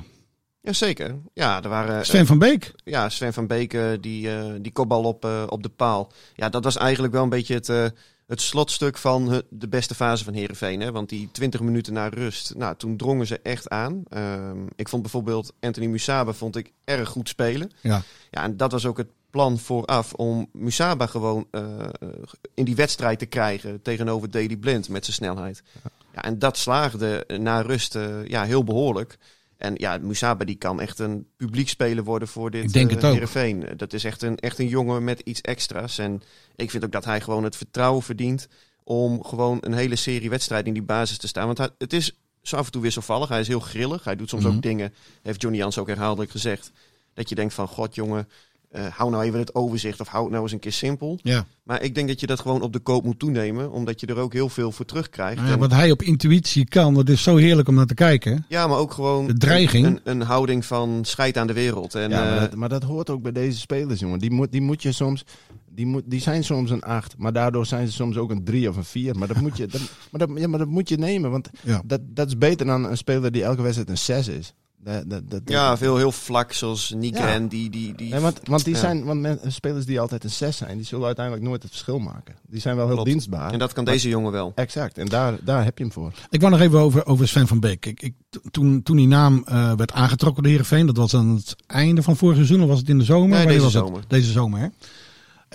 Jazeker. 0.60 1.14
Ja, 1.34 1.62
er 1.62 1.68
waren, 1.68 2.06
Sven 2.06 2.26
van 2.26 2.38
Beek. 2.38 2.72
ja, 2.84 3.08
Sven 3.08 3.32
van 3.32 3.46
Beek, 3.46 3.78
die, 4.00 4.30
eh, 4.30 4.44
die 4.60 4.72
kopbal 4.72 5.02
op, 5.02 5.24
eh, 5.24 5.42
op 5.48 5.62
de 5.62 5.68
paal. 5.68 6.12
Ja, 6.34 6.48
dat 6.48 6.64
was 6.64 6.76
eigenlijk 6.76 7.12
wel 7.12 7.22
een 7.22 7.28
beetje 7.28 7.54
het, 7.54 7.68
eh, 7.68 7.84
het 8.26 8.40
slotstuk 8.40 8.98
van 8.98 9.42
de 9.50 9.68
beste 9.68 9.94
fase 9.94 10.24
van 10.24 10.34
Herenveen. 10.34 10.80
Hè? 10.80 10.92
Want 10.92 11.08
die 11.08 11.28
20 11.32 11.60
minuten 11.60 11.92
na 11.92 12.08
rust, 12.08 12.54
nou, 12.56 12.76
toen 12.76 12.96
drongen 12.96 13.26
ze 13.26 13.40
echt 13.42 13.68
aan. 13.68 14.02
Ehm, 14.08 14.66
ik 14.76 14.88
vond 14.88 15.02
bijvoorbeeld 15.02 15.52
Anthony 15.60 15.86
Musaba 15.86 16.32
vond 16.32 16.56
ik 16.56 16.72
erg 16.84 17.08
goed 17.08 17.28
spelen. 17.28 17.70
Ja. 17.80 18.02
Ja, 18.30 18.42
en 18.42 18.56
dat 18.56 18.72
was 18.72 18.86
ook 18.86 18.96
het 18.96 19.08
plan 19.30 19.58
vooraf 19.58 20.12
om 20.12 20.48
Musaba 20.52 21.06
gewoon 21.06 21.46
eh, 21.50 21.62
in 22.54 22.64
die 22.64 22.74
wedstrijd 22.74 23.18
te 23.18 23.26
krijgen 23.26 23.82
tegenover 23.82 24.30
Daily 24.30 24.56
Blind 24.56 24.88
met 24.88 25.04
zijn 25.04 25.16
snelheid. 25.16 25.62
Ja, 26.14 26.22
en 26.22 26.38
dat 26.38 26.56
slaagde 26.56 27.24
na 27.38 27.60
rust 27.60 27.94
eh, 27.94 28.26
ja, 28.26 28.44
heel 28.44 28.64
behoorlijk. 28.64 29.18
En 29.64 29.74
ja, 29.76 29.98
Musaba 30.02 30.44
die 30.44 30.56
kan 30.56 30.80
echt 30.80 30.98
een 30.98 31.26
publiekspeler 31.36 32.04
worden 32.04 32.28
voor 32.28 32.50
dit 32.50 32.64
Ik 32.64 32.72
denk 32.72 32.90
eh, 32.90 33.60
het. 33.68 33.78
Dat 33.78 33.92
is 33.92 34.04
echt 34.04 34.22
een, 34.22 34.36
echt 34.38 34.58
een 34.58 34.68
jongen 34.68 35.04
met 35.04 35.20
iets 35.20 35.40
extra's. 35.40 35.98
En 35.98 36.22
ik 36.56 36.70
vind 36.70 36.84
ook 36.84 36.92
dat 36.92 37.04
hij 37.04 37.20
gewoon 37.20 37.44
het 37.44 37.56
vertrouwen 37.56 38.02
verdient 38.02 38.48
om 38.84 39.24
gewoon 39.24 39.58
een 39.60 39.72
hele 39.72 39.96
serie 39.96 40.30
wedstrijden 40.30 40.66
in 40.68 40.72
die 40.74 40.82
basis 40.82 41.18
te 41.18 41.26
staan. 41.28 41.46
Want 41.46 41.58
hij- 41.58 41.70
het 41.78 41.92
is 41.92 42.12
zo 42.42 42.56
af 42.56 42.66
en 42.66 42.72
toe 42.72 42.82
wisselvallig. 42.82 43.28
Hij 43.28 43.40
is 43.40 43.48
heel 43.48 43.60
grillig. 43.60 44.04
Hij 44.04 44.16
doet 44.16 44.28
soms 44.28 44.44
Mhm. 44.44 44.54
ook 44.54 44.62
dingen, 44.62 44.94
heeft 45.22 45.40
Johnny 45.42 45.58
Jans 45.60 45.78
ook 45.78 45.86
herhaaldelijk 45.88 46.30
gezegd, 46.30 46.72
dat 47.14 47.28
je 47.28 47.34
denkt 47.34 47.54
van, 47.54 47.68
god 47.68 47.94
jongen, 47.94 48.28
eh, 48.74 48.86
hou 48.86 49.10
nou 49.10 49.24
even 49.24 49.38
het 49.38 49.54
overzicht 49.54 50.00
of 50.00 50.08
hou 50.08 50.22
het 50.22 50.32
nou 50.32 50.42
eens 50.42 50.52
een 50.52 50.58
keer 50.58 50.72
simpel. 50.72 51.18
Ja. 51.22 51.46
Maar 51.62 51.82
ik 51.82 51.94
denk 51.94 52.08
dat 52.08 52.20
je 52.20 52.26
dat 52.26 52.40
gewoon 52.40 52.62
op 52.62 52.72
de 52.72 52.78
koop 52.78 53.04
moet 53.04 53.18
toenemen, 53.18 53.70
omdat 53.70 54.00
je 54.00 54.06
er 54.06 54.16
ook 54.18 54.32
heel 54.32 54.48
veel 54.48 54.72
voor 54.72 54.84
terugkrijgt. 54.84 55.36
Nou 55.36 55.46
ja, 55.46 55.52
En- 55.54 55.58
wat 55.60 55.70
hij 55.72 55.90
op 55.90 56.02
intuïtie 56.02 56.68
kan, 56.68 56.94
dat 56.94 57.08
is 57.08 57.22
zo 57.22 57.36
heerlijk 57.36 57.68
om 57.68 57.74
naar 57.74 57.86
te 57.86 57.94
kijken. 57.94 58.44
ja, 58.48 58.66
maar 58.66 58.78
ook 58.78 58.92
gewoon 58.92 59.26
De 59.26 59.36
dreiging. 59.36 59.86
Een, 59.86 60.00
een 60.04 60.20
houding 60.22 60.64
van 60.64 60.98
scheid 61.04 61.36
aan 61.38 61.46
de 61.46 61.52
wereld. 61.52 61.94
En, 61.94 62.10
ja, 62.10 62.24
maar, 62.24 62.34
eh, 62.34 62.40
dat, 62.40 62.54
maar 62.54 62.68
dat 62.68 62.82
hoort 62.82 63.10
ook 63.10 63.22
bij 63.22 63.32
deze 63.32 63.58
spelers, 63.58 64.00
jongen. 64.00 64.18
Die 64.18 64.30
moet, 64.30 64.52
die 64.52 64.60
moet 64.62 64.82
je 64.82 64.92
soms... 64.92 65.24
Die, 65.70 65.86
moet, 65.86 66.02
die 66.06 66.20
zijn 66.20 66.44
soms 66.44 66.70
een 66.70 66.82
8, 66.82 67.14
maar 67.18 67.32
daardoor 67.32 67.66
zijn 67.66 67.86
ze 67.86 67.92
soms 67.92 68.16
ook 68.16 68.30
een 68.30 68.44
3 68.44 68.68
of 68.68 68.76
een 68.76 68.84
4. 68.84 69.16
Maar 69.18 69.28
dat 69.28 69.40
moet 69.40 69.56
je, 69.56 69.66
dat, 69.74 69.80
maar 70.10 70.26
dat, 70.26 70.38
ja, 70.38 70.48
maar 70.48 70.58
dat 70.58 70.68
moet 70.68 70.88
je 70.88 70.96
nemen, 70.96 71.30
want 71.30 71.48
Ja. 71.62 71.82
dat, 71.84 72.00
dat 72.04 72.26
is 72.26 72.38
beter 72.38 72.66
dan 72.66 72.84
een 72.84 72.96
speler 72.96 73.32
die 73.32 73.42
elke 73.44 73.62
wedstrijd 73.62 73.88
een 73.88 73.98
6 73.98 74.28
is. 74.28 74.54
Ja, 75.44 75.76
veel 75.76 75.96
heel 75.96 76.12
vlak, 76.12 76.52
zoals 76.52 76.92
Nigren, 76.96 77.42
Ja. 77.42 77.48
die... 77.48 77.70
die, 77.70 77.94
die 77.94 78.10
Nee, 78.10 78.20
want, 78.20 78.40
want 78.44 78.64
die 78.64 78.74
Ja. 78.74 78.80
zijn, 78.80 79.04
want 79.04 79.20
men- 79.20 79.38
spelers 79.46 79.84
die 79.86 80.00
altijd 80.00 80.24
een 80.24 80.30
6 80.30 80.56
zijn, 80.56 80.76
die 80.76 80.86
zullen 80.86 81.06
uiteindelijk 81.06 81.46
nooit 81.46 81.62
het 81.62 81.70
verschil 81.70 81.98
maken. 81.98 82.34
Die 82.48 82.60
zijn 82.60 82.76
wel 82.76 82.84
heel 82.86 82.94
Klopt. 82.94 83.10
dienstbaar. 83.10 83.52
En 83.52 83.58
dat 83.58 83.72
kan 83.72 83.84
deze 83.84 84.08
jongen 84.08 84.32
wel. 84.32 84.52
Exact, 84.54 84.98
en 84.98 85.06
daar, 85.06 85.34
daar 85.44 85.64
heb 85.64 85.78
je 85.78 85.84
hem 85.84 85.92
voor. 85.92 86.12
Ik 86.30 86.40
wou 86.40 86.52
nog 86.52 86.60
even 86.60 86.78
over, 86.78 87.06
over 87.06 87.28
Sven 87.28 87.46
van 87.46 87.60
Beek. 87.60 87.86
Ik, 87.86 88.02
ik, 88.02 88.14
toen, 88.50 88.82
toen 88.82 88.96
die 88.96 89.06
naam 89.06 89.42
eh, 89.46 89.72
werd 89.72 89.92
aangetrokken 89.92 90.42
door 90.42 90.52
Heerenveen, 90.52 90.86
dat 90.86 90.96
was 90.96 91.14
aan 91.14 91.34
het 91.34 91.56
einde 91.66 92.02
van 92.02 92.16
vorig 92.16 92.34
seizoen 92.36 92.62
of 92.62 92.68
was 92.68 92.78
het 92.78 92.88
in 92.88 92.98
de 92.98 93.04
zomer? 93.04 93.36
Nee, 93.38 93.46
deze 93.46 93.60
was 93.62 93.74
het? 93.74 93.84
zomer. 93.86 94.02
Deze 94.08 94.32
zomer, 94.32 94.60
hè? 94.60 94.66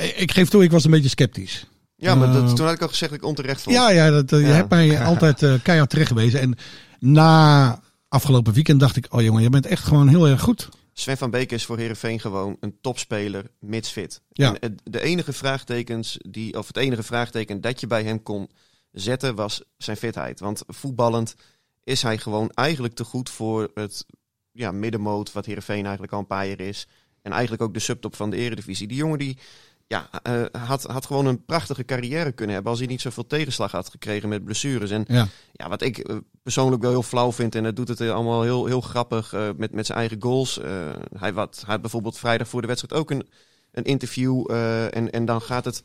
Ik, 0.04 0.16
ik 0.18 0.32
geef 0.32 0.50
toe, 0.50 0.64
ik 0.64 0.72
was 0.72 0.84
een 0.86 0.92
beetje 0.92 1.10
sceptisch. 1.10 1.66
Ja, 1.96 2.16
maar 2.16 2.32
dat, 2.34 2.44
Eh, 2.50 2.54
toen 2.54 2.66
had 2.66 2.76
ik 2.76 2.82
al 2.82 2.88
gezegd 2.88 3.12
dat 3.12 3.20
ik 3.22 3.26
onterecht 3.28 3.62
vond. 3.62 3.76
Ja, 3.76 3.90
ja, 3.92 4.10
dat, 4.10 4.32
eh, 4.32 4.40
je 4.40 4.48
Ja. 4.48 4.54
hebt 4.54 4.70
mij 4.70 5.04
altijd 5.04 5.44
eh, 5.44 5.54
keihard 5.64 5.90
terecht 5.90 6.08
gewezen. 6.08 6.40
En 6.40 6.56
na 7.00 7.80
afgelopen 8.10 8.54
weekend 8.54 8.80
dacht 8.80 8.96
ik, 8.96 9.14
oh 9.14 9.22
jongen, 9.22 9.42
je 9.42 9.50
bent 9.50 9.66
echt 9.66 9.84
gewoon 9.84 10.08
heel 10.08 10.28
erg 10.28 10.42
goed. 10.42 10.70
Sven 10.94 11.18
van 11.18 11.30
Beek 11.30 11.52
is 11.52 11.66
voor 11.66 11.78
Herenveen 11.78 12.20
gewoon 12.20 12.58
een 12.60 12.78
topspeler, 12.82 13.52
mits 13.60 13.90
fit. 13.90 14.22
Ja. 14.30 14.60
En 14.60 14.76
de 14.84 15.02
enige 15.02 15.34
vraagtekens 15.34 16.18
die, 16.30 16.58
of 16.58 16.68
het 16.68 16.78
enige 16.78 17.04
vraagteken 17.04 17.62
dat 17.62 17.80
je 17.80 17.88
bij 17.88 18.04
hem 18.04 18.24
kon 18.24 18.50
zetten 18.92 19.36
was 19.36 19.62
zijn 19.78 19.98
fitheid. 19.98 20.40
Want 20.40 20.64
voetballend 20.68 21.36
is 21.84 22.02
hij 22.02 22.18
gewoon 22.18 22.50
eigenlijk 22.50 22.94
te 22.94 23.04
goed 23.04 23.30
voor 23.30 23.72
het 23.74 24.06
ja, 24.52 24.72
middenmoot 24.72 25.32
wat 25.32 25.46
Herenveen 25.46 25.84
eigenlijk 25.84 26.14
al 26.14 26.20
een 26.20 26.28
paar 26.28 26.48
jaar 26.48 26.60
is. 26.60 26.88
En 27.22 27.32
eigenlijk 27.32 27.62
ook 27.62 27.74
de 27.74 27.80
subtop 27.80 28.16
van 28.16 28.30
de 28.30 28.38
eredivisie. 28.38 28.88
Die 28.88 28.98
jongen 28.98 29.20
die 29.20 29.38
ja, 29.90 30.10
eh, 30.24 30.42
had, 30.68 30.84
had 30.84 31.06
gewoon 31.06 31.26
een 31.26 31.46
prachtige 31.46 31.86
carrière 31.86 32.32
kunnen 32.32 32.54
hebben 32.54 32.72
als 32.72 32.82
hij 32.82 32.90
niet 32.90 33.02
zoveel 33.02 33.28
tegenslag 33.28 33.72
had 33.72 33.90
gekregen 33.90 34.30
met 34.30 34.44
blessures. 34.46 34.90
En 34.92 35.06
Ja. 35.08 35.28
ja, 35.54 35.70
wat 35.70 35.82
ik 35.82 35.98
eh, 35.98 36.16
persoonlijk 36.44 36.82
wel 36.82 36.92
heel 36.92 37.04
flauw 37.04 37.32
vind, 37.32 37.56
en 37.56 37.64
dat 37.64 37.76
doet 37.76 37.88
het 37.88 38.02
allemaal 38.02 38.42
heel, 38.42 38.66
heel 38.66 38.82
grappig 38.82 39.34
eh, 39.34 39.48
met, 39.58 39.72
met 39.74 39.86
zijn 39.86 39.98
eigen 39.98 40.18
goals. 40.22 40.60
Eh, 40.60 40.72
hij, 41.18 41.34
wat, 41.34 41.56
hij 41.66 41.72
had 41.74 41.82
bijvoorbeeld 41.82 42.18
vrijdag 42.18 42.48
voor 42.48 42.62
de 42.62 42.68
wedstrijd 42.68 43.02
ook 43.02 43.12
een, 43.12 43.28
een 43.72 43.84
interview. 43.84 44.52
eh, 44.52 44.96
en, 44.96 45.12
en 45.12 45.26
dan 45.26 45.42
gaat 45.42 45.66
het 45.66 45.84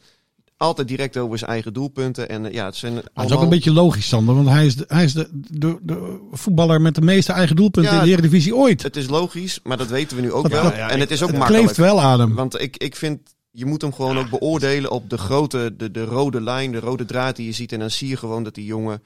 altijd 0.56 0.88
direct 0.88 1.16
over 1.16 1.38
zijn 1.38 1.50
eigen 1.50 1.72
doelpunten. 1.72 2.28
En 2.28 2.52
ja, 2.52 2.64
het 2.64 2.76
zijn 2.76 2.94
Dat 2.94 3.02
is 3.04 3.10
allemaal- 3.14 3.36
ook 3.36 3.42
een 3.42 3.48
beetje 3.48 3.72
logisch, 3.72 4.08
Sander. 4.08 4.34
Want 4.34 4.48
hij 4.48 4.66
is 4.66 4.76
de, 4.76 4.84
hij 4.88 5.04
is 5.04 5.12
de, 5.12 5.28
de, 5.32 5.78
de 5.82 6.18
voetballer 6.32 6.80
met 6.80 6.94
de 6.94 7.00
meeste 7.02 7.32
eigen 7.32 7.56
doelpunten 7.56 7.92
Ja, 7.92 7.98
in 7.98 8.04
de 8.04 8.10
Eredivisie 8.12 8.56
ooit. 8.56 8.82
Het 8.82 8.96
is 8.96 9.08
logisch, 9.08 9.60
maar 9.62 9.76
dat 9.76 9.88
weten 9.88 10.16
we 10.16 10.22
nu 10.22 10.32
ook 10.32 10.42
Dat- 10.42 10.52
wel. 10.52 10.62
dat- 10.62 10.72
en 10.72 11.00
het 11.00 11.10
is 11.10 11.22
ook 11.22 11.28
Het 11.28 11.36
makkelijk. 11.38 11.64
kleeft 11.64 11.78
wel 11.80 12.00
aan 12.00 12.20
hem. 12.20 12.34
Want 12.34 12.60
ik, 12.60 12.76
ik 12.76 12.96
vind, 12.96 13.33
je 13.56 13.66
moet 13.66 13.82
hem 13.82 13.92
gewoon 13.94 14.18
ook 14.18 14.30
beoordelen 14.30 14.90
op 14.90 15.10
de 15.10 15.18
grote, 15.18 15.74
de, 15.76 15.90
de 15.90 16.04
rode 16.04 16.40
lijn, 16.40 16.72
de 16.72 16.78
rode 16.80 17.04
draad 17.04 17.36
die 17.36 17.46
je 17.46 17.52
ziet. 17.52 17.72
En 17.72 17.78
dan 17.78 17.90
zie 17.90 18.08
je 18.08 18.16
gewoon 18.16 18.42
dat 18.44 18.54
die 18.54 18.64
jongen, 18.64 19.02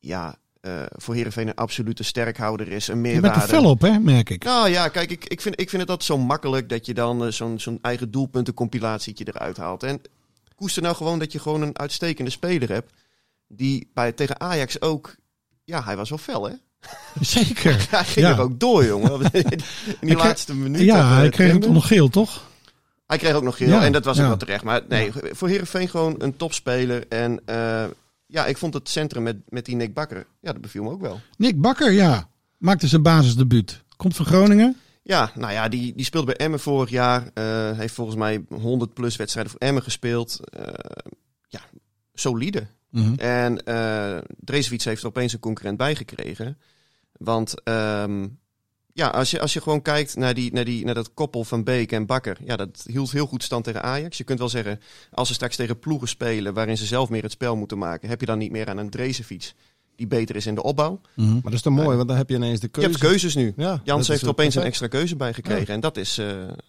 ja, 0.00 0.36
eh, 0.60 0.82
voor 0.88 1.14
Heerenveen 1.14 1.48
een 1.48 1.54
absolute 1.54 2.02
sterkhouder 2.02 2.68
is. 2.68 2.88
Een 2.88 2.94
Je 2.94 3.00
meerwaarde. 3.00 3.38
bent 3.38 3.50
er 3.50 3.56
fel 3.58 3.70
op, 3.70 3.80
hè, 3.80 3.98
merk 3.98 4.30
ik. 4.30 4.44
Nou 4.44 4.68
ja, 4.68 4.88
kijk, 4.88 5.10
ik, 5.10 5.24
ik, 5.24 5.40
vind, 5.40 5.60
ik 5.60 5.68
vind 5.70 5.82
het 5.82 5.90
altijd 5.90 6.08
zo 6.10 6.18
makkelijk 6.18 6.68
dat 6.68 6.86
je 6.86 6.94
dan 6.94 7.24
eh, 7.24 7.30
zo'n 7.32 7.60
zo'n 7.60 7.78
eigen 7.82 8.10
doelpuntencompilatieetje 8.10 9.24
eruit 9.32 9.56
haalt. 9.56 9.82
En 9.82 10.00
koester 10.54 10.82
nou 10.82 10.94
gewoon 10.96 11.18
dat 11.18 11.32
je 11.32 11.38
gewoon 11.38 11.62
een 11.62 11.78
uitstekende 11.78 12.30
speler 12.30 12.68
hebt. 12.68 12.92
Die 13.48 13.90
bij, 13.94 14.12
tegen 14.12 14.40
Ajax 14.40 14.80
ook, 14.80 15.14
ja, 15.64 15.82
hij 15.84 15.96
was 15.96 16.08
wel 16.08 16.18
fel 16.18 16.44
hè. 16.48 16.54
Zeker. 17.20 17.86
Hij 17.90 18.04
ging 18.04 18.26
Ja. 18.26 18.32
er 18.32 18.40
ook 18.40 18.60
door 18.60 18.84
jongen. 18.84 19.20
In 20.00 20.06
die 20.06 20.16
laatste 20.16 20.54
minuut. 20.54 20.80
Ja, 20.80 21.14
hij 21.14 21.28
kreeg 21.28 21.52
het 21.52 21.68
nog 21.70 21.86
geel, 21.86 22.08
toch? 22.08 22.50
Hij 23.12 23.20
kreeg 23.20 23.34
ook 23.34 23.42
nog 23.42 23.56
geel 23.56 23.68
Ja, 23.68 23.84
en 23.84 23.92
dat 23.92 24.04
was 24.04 24.16
ook 24.16 24.22
ja. 24.22 24.28
wel 24.28 24.36
terecht. 24.36 24.64
Maar 24.64 24.82
nee, 24.88 25.12
voor 25.30 25.48
Heerenveen 25.48 25.88
gewoon 25.88 26.14
een 26.18 26.36
topspeler. 26.36 27.08
En 27.08 27.40
eh, 27.44 27.84
ja, 28.26 28.46
ik 28.46 28.56
vond 28.56 28.74
het 28.74 28.88
centrum 28.88 29.22
met, 29.22 29.36
met 29.48 29.64
die 29.64 29.76
Nick 29.76 29.94
Bakker, 29.94 30.26
ja, 30.40 30.52
dat 30.52 30.60
beviel 30.60 30.82
me 30.82 30.90
ook 30.90 31.00
wel. 31.00 31.20
Nick 31.36 31.60
Bakker, 31.60 31.92
ja. 31.92 32.28
Maakte 32.58 32.88
zijn 32.88 33.02
basisdebuut. 33.02 33.82
Komt 33.96 34.16
van 34.16 34.26
Groningen. 34.26 34.76
Ja, 35.02 35.30
nou 35.34 35.52
ja, 35.52 35.68
die, 35.68 35.94
die 35.94 36.04
speelde 36.04 36.26
bij 36.26 36.36
Emmen 36.36 36.60
vorig 36.60 36.90
jaar. 36.90 37.30
eh, 37.34 37.70
heeft 37.78 37.94
volgens 37.94 38.16
mij 38.16 38.44
100 38.48 38.94
plus 38.94 39.16
wedstrijden 39.16 39.52
voor 39.52 39.60
Emmen 39.60 39.82
gespeeld. 39.82 40.40
Eh, 40.50 40.66
ja, 41.48 41.60
solide. 42.14 42.66
Mhm. 42.90 43.14
En 43.14 43.62
Dreeswits 44.38 44.84
heeft 44.84 45.02
er 45.02 45.08
opeens 45.08 45.32
een 45.32 45.38
concurrent 45.38 45.76
bij 45.76 45.94
gekregen. 45.94 46.58
Want 47.12 47.62
ehm, 47.62 48.26
ja, 48.92 49.08
als 49.08 49.30
je, 49.30 49.40
als 49.40 49.52
je 49.52 49.60
gewoon 49.60 49.82
kijkt 49.82 50.16
naar, 50.16 50.34
die, 50.34 50.52
naar, 50.52 50.64
die, 50.64 50.84
naar 50.84 50.94
dat 50.94 51.14
koppel 51.14 51.44
van 51.44 51.64
Beek 51.64 51.92
en 51.92 52.06
Bakker. 52.06 52.36
Ja, 52.44 52.56
dat 52.56 52.84
hield 52.86 53.10
heel 53.10 53.26
goed 53.26 53.42
stand 53.42 53.64
tegen 53.64 53.82
Ajax. 53.82 54.18
Je 54.18 54.24
kunt 54.24 54.38
wel 54.38 54.48
zeggen, 54.48 54.80
als 55.10 55.28
ze 55.28 55.34
straks 55.34 55.56
tegen 55.56 55.78
ploegen 55.78 56.08
spelen 56.08 56.54
waarin 56.54 56.76
ze 56.76 56.86
zelf 56.86 57.08
meer 57.08 57.22
het 57.22 57.32
spel 57.32 57.56
moeten 57.56 57.78
maken, 57.78 58.08
heb 58.08 58.20
je 58.20 58.26
dan 58.26 58.38
niet 58.38 58.50
meer 58.50 58.68
aan 58.68 58.78
een 58.78 58.90
Dreeswits 58.90 59.54
die 59.96 60.06
beter 60.06 60.36
is 60.36 60.46
in 60.46 60.54
de 60.54 60.62
opbouw. 60.62 61.00
Mhm. 61.14 61.32
Maar 61.32 61.42
dat 61.42 61.52
is 61.52 61.62
toch 61.62 61.72
mooi, 61.72 61.96
want 61.96 62.08
dan 62.08 62.16
heb 62.16 62.28
je 62.28 62.34
ineens 62.34 62.60
de 62.60 62.66
Je 62.66 62.72
keuze. 62.72 62.88
hebt 62.88 63.00
keuzes 63.00 63.34
nu. 63.34 63.52
Ja, 63.56 63.80
Jans 63.84 64.08
heeft 64.08 64.22
er 64.22 64.28
opeens 64.28 64.54
een 64.54 64.62
extra 64.62 64.86
keuze 64.86 65.16
bij 65.16 65.32
gekregen. 65.34 65.74
En 65.74 65.80
dat 65.80 65.96
is, 65.96 66.18
eh, 66.18 66.26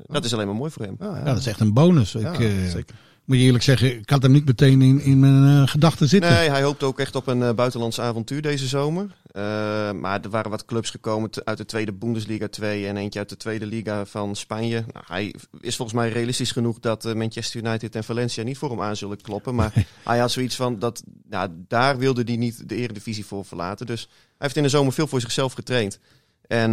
dat 0.07 0.25
is 0.25 0.33
alleen 0.33 0.47
maar 0.47 0.55
mooi 0.55 0.71
voor 0.71 0.85
hem. 0.85 0.95
Ja, 0.99 1.05
ja. 1.05 1.17
Ja, 1.17 1.23
dat 1.23 1.37
is 1.37 1.47
echt 1.47 1.59
een 1.59 1.73
bonus. 1.73 2.11
Ja, 2.11 2.33
ik 2.33 2.39
eh, 2.39 2.69
zeker. 2.69 2.95
Moet 3.25 3.37
je 3.37 3.43
eerlijk 3.43 3.63
zeggen, 3.63 3.97
ik 3.99 4.09
had 4.09 4.21
hem 4.21 4.31
niet 4.31 4.45
meteen 4.45 4.81
in, 4.81 5.01
in 5.01 5.19
mijn 5.19 5.61
eh, 5.61 5.67
gedachten 5.67 6.07
zitten. 6.07 6.31
Nee, 6.31 6.49
hij 6.49 6.63
hoopt 6.63 6.83
ook 6.83 6.99
echt 6.99 7.15
op 7.15 7.27
een 7.27 7.43
eh, 7.43 7.53
buitenlands 7.53 7.99
avontuur 7.99 8.41
deze 8.41 8.67
zomer. 8.67 9.15
Eh, 9.31 9.43
maar 9.91 10.21
er 10.21 10.29
waren 10.29 10.51
wat 10.51 10.65
clubs 10.65 10.89
gekomen 10.89 11.29
uit 11.43 11.57
de 11.57 11.65
tweede 11.65 11.93
Bundesliga 11.93 12.47
2 12.47 12.87
en 12.87 12.97
eentje 12.97 13.19
uit 13.19 13.29
de 13.29 13.37
tweede 13.37 13.65
liga 13.65 14.05
van 14.05 14.35
Spanje. 14.35 14.83
Nou, 14.93 15.05
hij 15.07 15.35
is 15.61 15.75
volgens 15.75 15.97
mij 15.97 16.09
realistisch 16.09 16.51
genoeg 16.51 16.79
dat 16.79 17.15
Manchester 17.15 17.65
United 17.65 17.95
en 17.95 18.03
Valencia 18.03 18.43
niet 18.43 18.57
voor 18.57 18.69
hem 18.69 18.81
aan 18.81 18.95
zullen 18.95 19.21
kloppen. 19.21 19.55
Maar 19.55 19.85
hij 20.03 20.19
had 20.19 20.31
zoiets 20.31 20.55
van 20.55 20.79
dat 20.79 21.03
nou, 21.29 21.49
daar 21.67 21.97
wilde 21.97 22.23
hij 22.25 22.35
niet 22.35 22.69
de 22.69 22.75
eredivisie 22.75 23.25
voor 23.25 23.45
verlaten. 23.45 23.85
Dus 23.85 24.01
hij 24.01 24.37
heeft 24.37 24.55
in 24.55 24.63
de 24.63 24.69
zomer 24.69 24.93
veel 24.93 25.07
voor 25.07 25.21
zichzelf 25.21 25.53
getraind. 25.53 25.99
En 26.47 26.71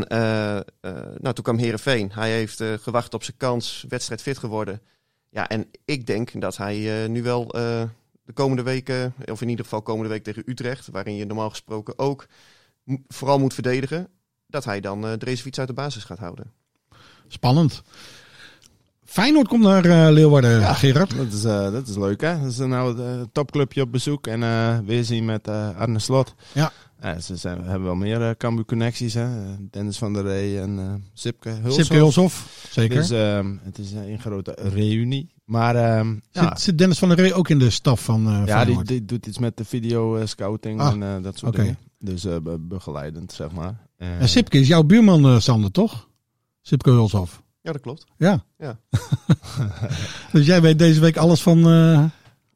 nou, 1.21 1.35
toen 1.35 1.45
kwam 1.45 1.59
Herenveen. 1.59 2.11
Hij 2.13 2.31
heeft 2.31 2.63
gewacht 2.81 3.15
op 3.15 3.25
zijn 3.25 3.37
kans, 3.37 3.85
wedstrijd 3.89 4.23
fit 4.23 4.39
geworden. 4.39 4.81
Ja, 5.31 5.49
en 5.49 5.71
ik 5.85 6.07
denk 6.07 6.41
dat 6.41 6.57
hij 6.57 7.03
eh, 7.03 7.09
nu 7.09 7.23
wel 7.23 7.51
eh, 7.51 7.83
de 8.25 8.33
komende 8.33 8.63
weken, 8.63 9.15
of 9.31 9.43
in 9.43 9.49
ieder 9.49 9.65
geval 9.65 9.83
komende 9.83 10.09
week 10.11 10.25
tegen 10.25 10.43
Utrecht, 10.47 10.89
waarin 10.91 11.15
je 11.15 11.25
normaal 11.25 11.51
gesproken 11.51 11.99
ook 11.99 12.27
vooral 13.09 13.39
moet 13.39 13.55
verdedigen, 13.55 14.09
dat 14.47 14.65
hij 14.65 14.81
dan 14.81 15.07
eh 15.07 15.13
Dreesfiets 15.13 15.59
uit 15.59 15.69
de 15.69 15.75
basis 15.75 16.05
gaat 16.05 16.19
houden. 16.19 16.53
Spannend. 17.29 17.83
Feyenoord 19.05 19.49
komt 19.49 19.63
naar 19.63 19.85
eh, 19.85 20.13
Leeuwarden, 20.13 20.75
Gerard. 20.75 21.17
Dat 21.17 21.33
is, 21.33 21.45
eh, 21.45 21.73
dat 21.73 21.89
is 21.89 21.97
leuk, 21.97 22.21
hè? 22.21 22.41
Dat 22.41 22.51
is 22.51 22.59
nou 22.59 22.99
een 23.01 23.33
topclubje 23.33 23.83
op 23.83 23.93
bezoek 23.93 24.27
en 24.27 24.43
eh 24.43 24.79
weer 24.85 25.05
zien 25.05 25.25
met 25.25 25.49
eh 25.49 25.79
Arne 25.79 25.99
Slot. 25.99 26.35
Ja. 26.53 26.73
Ja, 27.03 27.21
ze 27.21 27.37
zijn, 27.37 27.63
hebben 27.63 27.83
wel 27.85 27.95
meer 27.95 28.21
uh, 28.21 28.31
Cambuur-connecties, 28.39 29.15
hè? 29.15 29.25
Eh, 29.25 29.49
Dennis 29.71 29.99
van 29.99 30.13
der 30.13 30.23
Rey 30.23 30.63
en 30.63 30.79
eh 30.79 30.93
Sipke 31.13 31.49
Hulshoff. 31.49 31.75
Sipke 31.75 31.95
Hulshoff, 31.95 32.67
zeker. 32.71 32.97
Dus 32.97 33.11
ehm, 33.11 33.57
het 33.63 33.79
is 33.79 33.93
een 33.93 34.21
grote 34.21 34.55
reunie. 34.73 35.33
Maar 35.45 35.77
ehm, 35.77 36.15
ja, 36.31 36.49
Zit, 36.49 36.61
zit 36.61 36.79
Dennis 36.79 36.99
van 36.99 37.09
der 37.09 37.19
Rey 37.19 37.33
ook 37.33 37.49
in 37.49 37.59
de 37.59 37.71
staf 37.71 38.05
van 38.05 38.27
eh 38.29 38.43
ja 38.47 38.65
die, 38.65 38.85
die 38.85 39.05
doet 39.05 39.27
iets 39.27 39.39
met 39.39 39.57
de 39.57 39.65
video-scouting 39.65 40.81
Ah, 40.81 40.93
en 40.93 41.03
eh, 41.03 41.23
dat 41.23 41.39
soort 41.39 41.57
dingen. 41.57 41.79
Dus 41.99 42.25
eh, 42.25 42.37
be- 42.43 42.59
begeleidend, 42.59 43.33
zeg 43.33 43.51
maar. 43.53 43.87
Eh, 43.97 44.21
En 44.21 44.29
Sipke 44.29 44.59
is 44.59 44.69
jouw 44.69 44.83
buurman, 44.83 45.25
eh, 45.25 45.39
Sander, 45.39 45.71
toch? 45.71 46.09
Sipke 46.63 46.91
Hulshoff. 46.91 47.43
Ja, 47.63 47.73
dat 47.73 47.81
klopt. 47.81 48.05
Ja. 48.17 48.45
Ja. 48.59 48.79
dus 50.33 50.47
jij 50.47 50.61
weet 50.63 50.79
deze 50.79 51.01
week 51.01 51.17
alles 51.17 51.43
van... 51.43 51.63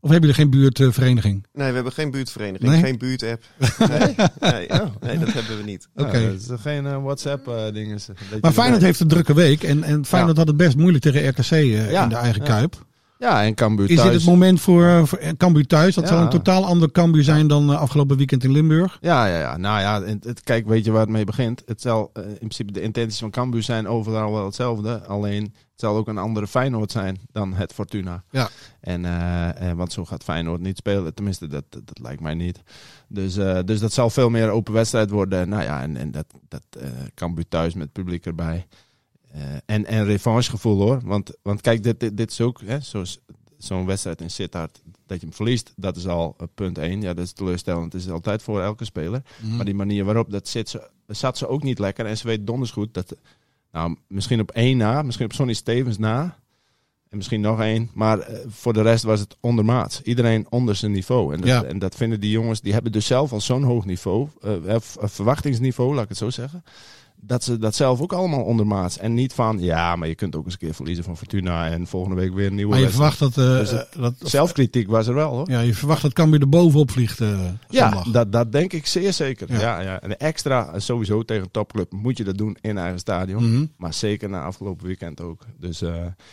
eh, 0.05 0.11
of 0.11 0.11
hebben 0.11 0.31
jullie 0.31 0.35
geen 0.35 0.51
buurtvereniging? 0.51 1.47
Nee, 1.53 1.69
we 1.69 1.75
hebben 1.75 1.93
geen 1.93 2.11
buurtvereniging, 2.11 2.71
Nee? 2.71 2.83
geen 2.83 2.99
buurtapp. 2.99 3.43
Nee, 3.89 4.15
nee, 4.41 4.69
nee, 5.01 5.19
dat 5.19 5.33
hebben 5.33 5.57
we 5.57 5.63
niet. 5.65 5.89
Oké. 5.95 6.21
dat 6.23 6.41
is 6.41 6.61
geen 6.61 6.87
eh, 6.87 7.03
WhatsApp-dingen. 7.03 7.99
maar 8.41 8.53
Feyenoord 8.53 8.83
heeft 8.83 9.01
een 9.01 9.09
drukke 9.09 9.35
week. 9.35 9.63
En, 9.63 9.83
en 9.83 10.05
Feyenoord 10.05 10.37
had 10.37 10.47
het 10.47 10.57
best 10.57 10.77
moeilijk 10.77 11.05
tegen 11.05 11.29
RKC 11.29 11.51
eh, 11.51 11.91
Ja, 11.91 12.03
in 12.03 12.09
de 12.09 12.15
eigen 12.17 12.41
ja. 12.43 12.47
kuip. 12.49 12.85
Ja, 13.19 13.45
en 13.45 13.55
Cambuur 13.55 13.91
Is 13.91 13.97
thuis. 13.97 14.11
dit 14.11 14.21
het 14.21 14.31
moment 14.31 14.61
voor, 14.61 14.85
eh, 14.85 15.05
voor 15.05 15.19
Cambuur 15.37 15.67
thuis? 15.67 15.95
Dat 15.95 16.05
Ja. 16.05 16.11
zal 16.11 16.21
een 16.21 16.29
totaal 16.31 16.65
ander 16.67 16.91
Cambuur 16.91 17.23
zijn 17.25 17.47
dan 17.47 17.71
eh, 17.73 17.79
afgelopen 17.81 18.17
weekend 18.17 18.45
in 18.45 18.53
Limburg. 18.53 18.99
Ja, 19.01 19.27
ja, 19.27 19.39
ja. 19.39 19.57
Nou 19.57 19.81
ja, 19.81 20.03
het, 20.21 20.41
kijk, 20.43 20.67
weet 20.67 20.85
je 20.85 20.91
waar 20.91 21.01
het 21.01 21.11
mee 21.11 21.25
begint? 21.25 21.63
Het 21.67 21.81
zal 21.81 22.11
eh, 22.13 22.29
in 22.29 22.37
principe 22.37 22.73
de 22.73 22.81
intenties 22.81 23.19
van 23.21 23.31
Cambuur 23.31 23.63
zijn 23.63 23.89
overal 23.89 24.33
wel 24.33 24.45
hetzelfde. 24.45 25.07
Alleen 25.07 25.43
het 25.43 25.83
zal 25.83 25.97
ook 25.97 26.09
een 26.09 26.19
andere 26.19 26.47
Feyenoord 26.47 26.91
zijn 26.93 27.19
dan 27.33 27.55
het 27.55 27.73
Fortuna. 27.73 28.23
Ja. 28.31 28.49
En, 28.81 29.05
eh, 29.05 29.71
eh, 29.71 29.77
want 29.77 29.93
zo 29.93 30.05
gaat 30.05 30.25
Feyenoord 30.25 30.61
niet 30.61 30.77
spelen. 30.77 31.15
Tenminste, 31.15 31.47
dat, 31.47 31.65
dat, 31.69 31.87
dat 31.87 31.99
lijkt 31.99 32.21
mij 32.21 32.35
niet. 32.35 32.63
Dus, 33.09 33.37
eh, 33.37 33.59
dus 33.65 33.81
dat 33.81 33.93
zal 33.93 34.11
veel 34.11 34.31
meer 34.31 34.51
open 34.51 34.73
wedstrijd 34.73 35.11
worden. 35.11 35.49
Nou 35.49 35.63
ja, 35.63 35.83
en, 35.83 35.97
en 35.97 36.11
dat, 36.11 36.27
dat 36.49 36.63
eh 36.81 36.89
Cambuur 37.15 37.49
thuis 37.49 37.75
met 37.75 37.93
publiek 37.93 38.27
erbij. 38.27 38.67
Eh, 39.35 39.41
en, 39.67 39.87
en 39.87 40.05
revanchegevoel 40.05 40.77
hoor. 40.81 41.01
Want, 41.05 41.31
want 41.43 41.61
kijk, 41.61 41.83
dit, 41.83 42.01
dit, 42.01 42.17
dit 42.17 42.31
is 42.31 42.41
ook 42.41 42.61
hè, 42.65 42.81
zoals 42.81 43.19
zo'n 43.59 43.87
wedstrijd 43.87 44.21
in 44.21 44.31
Sittard. 44.31 44.83
Dat 45.07 45.21
je 45.21 45.27
hem 45.27 45.35
verliest, 45.35 45.73
dat 45.77 45.97
is 45.97 46.07
al 46.07 46.35
eh, 46.39 46.47
punt 46.55 46.79
1. 46.79 47.01
Ja, 47.01 47.15
dat 47.15 47.25
is 47.25 47.33
teleurstellend. 47.33 47.93
Dat 47.93 48.01
is 48.01 48.11
altijd 48.11 48.43
voor 48.43 48.63
elke 48.63 48.85
speler. 48.85 49.23
Maar 49.57 49.65
die 49.65 49.75
manier 49.75 50.05
waarop, 50.05 50.31
dat 50.31 50.49
zit 50.49 50.69
ze, 50.69 50.89
zat 51.07 51.39
ze 51.39 51.47
ook 51.49 51.63
niet 51.63 51.79
lekker. 51.79 52.07
En 52.07 52.17
ze 52.19 52.27
weet 52.27 52.47
donders 52.47 52.71
goed 52.71 52.95
dat, 52.95 53.17
nou, 53.73 53.97
misschien 54.09 54.41
op 54.41 54.51
één 54.51 54.77
na, 54.77 55.03
misschien 55.03 55.27
op 55.27 55.33
Sonny 55.33 55.53
Stevens 55.55 55.99
na. 55.99 56.39
En 57.09 57.17
misschien 57.17 57.41
nog 57.41 57.61
één. 57.61 57.91
Maar 57.95 58.19
eh, 58.19 58.39
voor 58.49 58.73
de 58.73 58.83
rest 58.83 59.05
was 59.05 59.21
het 59.21 59.37
ondermaats. 59.41 60.03
Iedereen 60.03 60.47
onder 60.51 60.75
zijn 60.77 60.93
niveau. 60.93 61.33
En 61.35 61.39
dat, 61.41 61.49
Ja. 61.49 61.65
en 61.65 61.79
dat 61.79 61.95
vinden 61.95 62.21
die 62.21 62.31
jongens, 62.31 62.61
die 62.61 62.73
hebben 62.73 62.93
dus 62.93 63.07
zelf 63.07 63.33
al 63.33 63.41
zo'n 63.41 63.63
hoog 63.63 63.85
niveau. 63.85 64.29
eh, 64.41 64.77
verwachtingsniveau, 64.99 65.95
laat 65.95 66.03
ik 66.03 66.09
het 66.09 66.19
zo 66.19 66.31
zeggen. 66.31 66.65
Dat 67.27 67.45
ze 67.45 67.59
dat 67.59 67.75
zelf 67.75 68.01
ook 68.01 68.13
allemaal 68.13 68.43
ondermaats. 68.43 68.99
En 68.99 69.15
niet 69.15 69.33
van, 69.33 69.59
ja, 69.61 69.97
maar 69.97 70.09
je 70.09 70.15
kunt 70.15 70.37
ook 70.37 70.45
eens 70.45 70.53
een 70.53 70.59
keer 70.59 70.75
verliezen 70.75 71.05
van 71.05 71.17
Fortuna. 71.17 71.71
En 71.71 71.87
volgende 71.87 72.17
week 72.17 72.35
weer 72.35 72.47
een 72.47 72.55
nieuwe 72.55 72.71
Maar 72.73 72.81
je 72.81 72.91
verwacht 72.91 73.19
dat, 73.19 73.31
eh, 73.39 73.45
Dus 73.59 73.71
het- 73.71 73.89
eh, 73.93 74.01
dat 74.03 74.15
Zelfkritiek 74.19 74.89
was 74.89 75.07
er 75.07 75.15
wel 75.15 75.31
hoor. 75.31 75.51
ja, 75.51 75.61
je 75.61 75.75
verwacht 75.75 76.03
dat 76.03 76.13
Cambuur 76.13 76.41
er 76.41 76.49
bovenop 76.49 76.91
vliegt 76.91 77.21
eh, 77.21 77.39
Ja, 77.69 78.05
dat, 78.13 78.33
dat 78.33 78.53
denk 78.53 78.73
ik 78.73 78.87
zeer 78.87 79.13
zeker. 79.13 79.53
Ja. 79.53 79.61
Ja. 79.61 79.81
Ja, 79.81 80.01
En 80.01 80.19
extra, 80.19 80.79
sowieso 80.79 81.23
tegen 81.23 81.43
een 81.45 81.51
topclub, 81.51 81.93
moet 81.93 82.17
je 82.17 82.25
dat 82.25 82.39
doen 82.39 82.57
in 82.61 82.79
eigen 82.79 82.99
stadion. 82.99 83.51
Mhm. 83.51 83.67
Maar 83.77 83.95
zeker 83.95 84.29
na 84.29 84.43
afgelopen 84.45 84.87
weekend 84.87 85.21
ook. 85.21 85.43
Dus, 85.59 85.83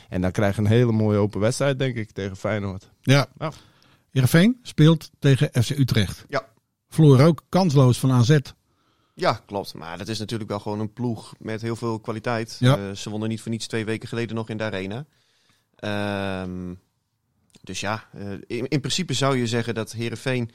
en 0.09 0.21
dan 0.21 0.31
krijg 0.31 0.55
je 0.55 0.61
een 0.61 0.67
hele 0.67 0.91
mooie 0.91 1.17
open 1.17 1.39
wedstrijd, 1.39 1.79
denk 1.79 1.95
ik, 1.95 2.11
tegen 2.11 2.35
Feyenoord. 2.35 2.89
Ja. 3.01 3.25
Ja. 3.39 3.51
Heerenveen 4.11 4.57
speelt 4.63 5.09
tegen 5.19 5.49
FC 5.63 5.69
Utrecht. 5.69 6.25
Ja. 6.29 6.43
Verloor 6.89 7.19
ook 7.21 7.41
kansloos 7.49 7.97
van 7.99 8.11
AZ. 8.11 8.37
Ja, 9.13 9.41
klopt. 9.45 9.73
Maar 9.73 9.97
dat 9.97 10.07
is 10.07 10.19
natuurlijk 10.19 10.49
wel 10.49 10.59
gewoon 10.59 10.79
een 10.79 10.93
ploeg 10.93 11.33
met 11.39 11.61
heel 11.61 11.75
veel 11.75 11.99
kwaliteit. 11.99 12.57
Ja. 12.59 12.77
Eh, 12.77 12.95
ze 12.95 13.09
wonnen 13.09 13.29
niet 13.29 13.41
voor 13.41 13.51
niets 13.51 13.67
twee 13.67 13.85
weken 13.85 14.07
geleden 14.07 14.35
nog 14.35 14.49
in 14.49 14.57
de 14.57 14.63
arena. 14.63 15.05
Ehm, 15.75 16.73
dus 17.61 17.79
ja, 17.79 18.07
eh, 18.13 18.31
in, 18.31 18.67
in 18.67 18.79
principe 18.79 19.13
zou 19.13 19.37
je 19.37 19.47
zeggen 19.47 19.73
dat 19.75 19.91
Herenveen 19.91 20.51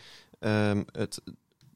het 0.92 1.23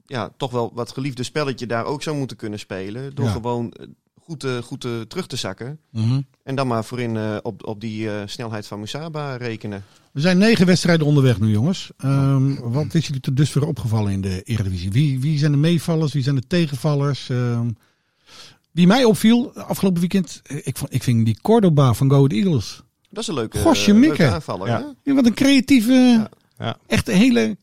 ja, 0.06 0.32
toch 0.36 0.50
wel 0.50 0.70
wat 0.74 0.92
geliefde 0.92 1.22
spelletje 1.22 1.66
daar 1.66 1.84
ook 1.84 2.02
zou 2.02 2.16
moeten 2.16 2.36
kunnen 2.36 2.58
spelen. 2.58 3.14
Door 3.14 3.26
Ja. 3.26 3.32
gewoon 3.32 3.72
eh, 3.72 3.86
goed, 4.30 4.44
eh, 4.44 4.56
goed 4.62 4.84
eh, 4.84 5.00
terug 5.00 5.26
te 5.26 5.36
zakken. 5.36 5.78
Mhm. 5.90 6.20
En 6.42 6.54
dan 6.54 6.66
maar 6.66 6.84
voorin 6.84 7.16
eh, 7.16 7.36
op, 7.42 7.66
op 7.66 7.80
die 7.80 8.10
eh, 8.10 8.22
snelheid 8.26 8.66
van 8.66 8.80
Musaba 8.80 9.36
rekenen. 9.36 9.84
We 10.12 10.20
zijn 10.20 10.38
negen 10.38 10.66
wedstrijden 10.66 11.06
onderweg 11.06 11.40
nu, 11.40 11.50
jongens. 11.50 11.90
Ehm, 11.96 12.54
wat 12.54 12.94
is 12.94 13.06
jullie 13.06 13.20
tot 13.20 13.36
dusver 13.36 13.66
opgevallen 13.66 14.12
in 14.12 14.20
de 14.20 14.42
Eredivisie? 14.42 14.90
Wie, 14.90 15.20
wie 15.20 15.38
zijn 15.38 15.52
de 15.52 15.58
meevallers? 15.58 16.12
Wie 16.12 16.22
zijn 16.22 16.34
de 16.34 16.46
tegenvallers? 16.46 17.28
Ehm, 17.28 17.70
wie 18.70 18.86
mij 18.86 19.04
opviel 19.04 19.52
afgelopen 19.54 20.00
weekend, 20.00 20.42
ik, 20.62 20.76
vond, 20.76 20.94
ik 20.94 21.02
vind 21.02 21.24
die 21.24 21.38
Cordoba 21.42 21.94
van 21.94 22.08
Go 22.10 22.16
Ahead 22.16 22.32
Eagles. 22.32 22.82
Dat 23.10 23.22
is 23.22 23.28
een 23.28 23.34
leuke, 23.34 23.58
Gosje 23.58 23.92
Mikke. 23.92 24.16
leuke 24.18 24.34
aanvaller. 24.34 24.68
Ja. 24.68 24.78
hè? 24.78 24.84
Ja, 25.10 25.14
wat 25.14 25.26
een 25.26 25.34
creatieve, 25.34 26.28
Ja. 26.58 26.76
echt 26.86 27.08
een 27.08 27.16
hele, 27.16 27.56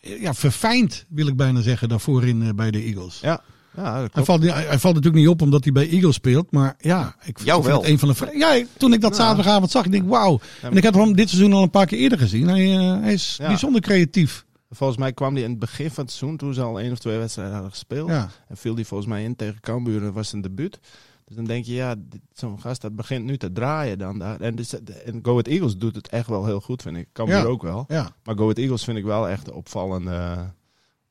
ja, 0.00 0.34
verfijnd 0.34 1.04
wil 1.08 1.26
ik 1.26 1.36
bijna 1.36 1.60
zeggen, 1.60 1.88
daarvoor 1.88 2.24
in 2.26 2.42
eh, 2.42 2.48
bij 2.54 2.70
de 2.70 2.82
Eagles. 2.82 3.20
Ja, 3.20 3.42
ja 3.76 4.00
dat 4.00 4.14
Hij 4.14 4.24
valt, 4.24 4.40
niet- 4.40 4.52
hij, 4.52 4.62
hij 4.64 4.78
valt 4.78 4.94
natuurlijk 4.94 5.22
niet 5.22 5.32
op 5.32 5.42
omdat 5.42 5.64
hij 5.64 5.72
bij 5.72 5.88
Eagles 5.88 6.14
speelt. 6.14 6.50
Maar 6.52 6.74
ja, 6.78 7.14
ik 7.24 7.38
Jou 7.44 7.62
wel. 7.62 7.80
het 7.80 7.90
een 7.90 7.98
van 7.98 8.08
de. 8.08 8.30
Ja, 8.38 8.64
toen 8.76 8.92
ik 8.92 9.00
dat 9.00 9.10
Nou. 9.10 9.22
zaterdagavond 9.22 9.70
zag, 9.70 9.84
ik 9.84 9.90
denk 9.92 10.08
wauw. 10.08 10.40
En 10.62 10.76
ik 10.76 10.84
had 10.84 10.94
hem 10.94 11.16
dit 11.16 11.28
seizoen 11.28 11.52
al 11.52 11.62
een 11.62 11.70
paar 11.70 11.86
keer 11.86 11.98
eerder 11.98 12.18
gezien. 12.18 12.48
Hij, 12.48 12.76
eh, 12.78 13.00
hij 13.00 13.12
is 13.12 13.36
Ja. 13.40 13.46
bijzonder 13.46 13.80
creatief. 13.80 14.44
Volgens 14.70 14.98
mij 14.98 15.12
kwam 15.12 15.34
hij 15.34 15.42
in 15.42 15.50
het 15.50 15.58
begin 15.58 15.90
van 15.90 16.04
het 16.04 16.12
seizoen, 16.12 16.38
toen 16.38 16.54
ze 16.54 16.62
al 16.62 16.80
één 16.80 16.92
of 16.92 16.98
twee 16.98 17.18
wedstrijden 17.18 17.54
hadden 17.54 17.70
gespeeld. 17.72 18.08
Ja. 18.08 18.28
En 18.48 18.56
viel 18.56 18.74
hij 18.74 18.84
volgens 18.84 19.08
mij 19.08 19.24
in 19.24 19.36
tegen 19.36 19.60
Cambuur, 19.60 20.00
dat 20.00 20.12
was 20.12 20.28
zijn 20.28 20.42
debuut. 20.42 20.78
Dus 21.24 21.36
dan 21.36 21.44
denk 21.44 21.64
je, 21.64 21.74
ja, 21.74 21.94
zo'n 22.32 22.60
gast 22.60 22.80
dat 22.80 22.96
begint 22.96 23.24
nu 23.24 23.36
te 23.36 23.52
draaien 23.52 23.98
dan 23.98 24.18
daar. 24.18 24.40
En, 24.40 24.54
dus, 24.56 24.74
en 25.04 25.18
Go 25.22 25.30
Ahead 25.30 25.46
Eagles 25.46 25.76
doet 25.76 25.94
het 25.94 26.08
echt 26.08 26.26
wel 26.26 26.46
heel 26.46 26.60
goed, 26.60 26.82
vind 26.82 26.96
ik. 26.96 27.08
Cambuur 27.12 27.46
ook 27.46 27.62
wel. 27.62 27.84
Ja. 27.88 28.10
Maar 28.24 28.34
Go 28.36 28.42
Ahead 28.42 28.58
Eagles 28.58 28.84
vind 28.84 28.98
ik 28.98 29.04
wel 29.04 29.28
echt 29.28 29.46
een 29.46 29.54
opvallende, 29.54 30.36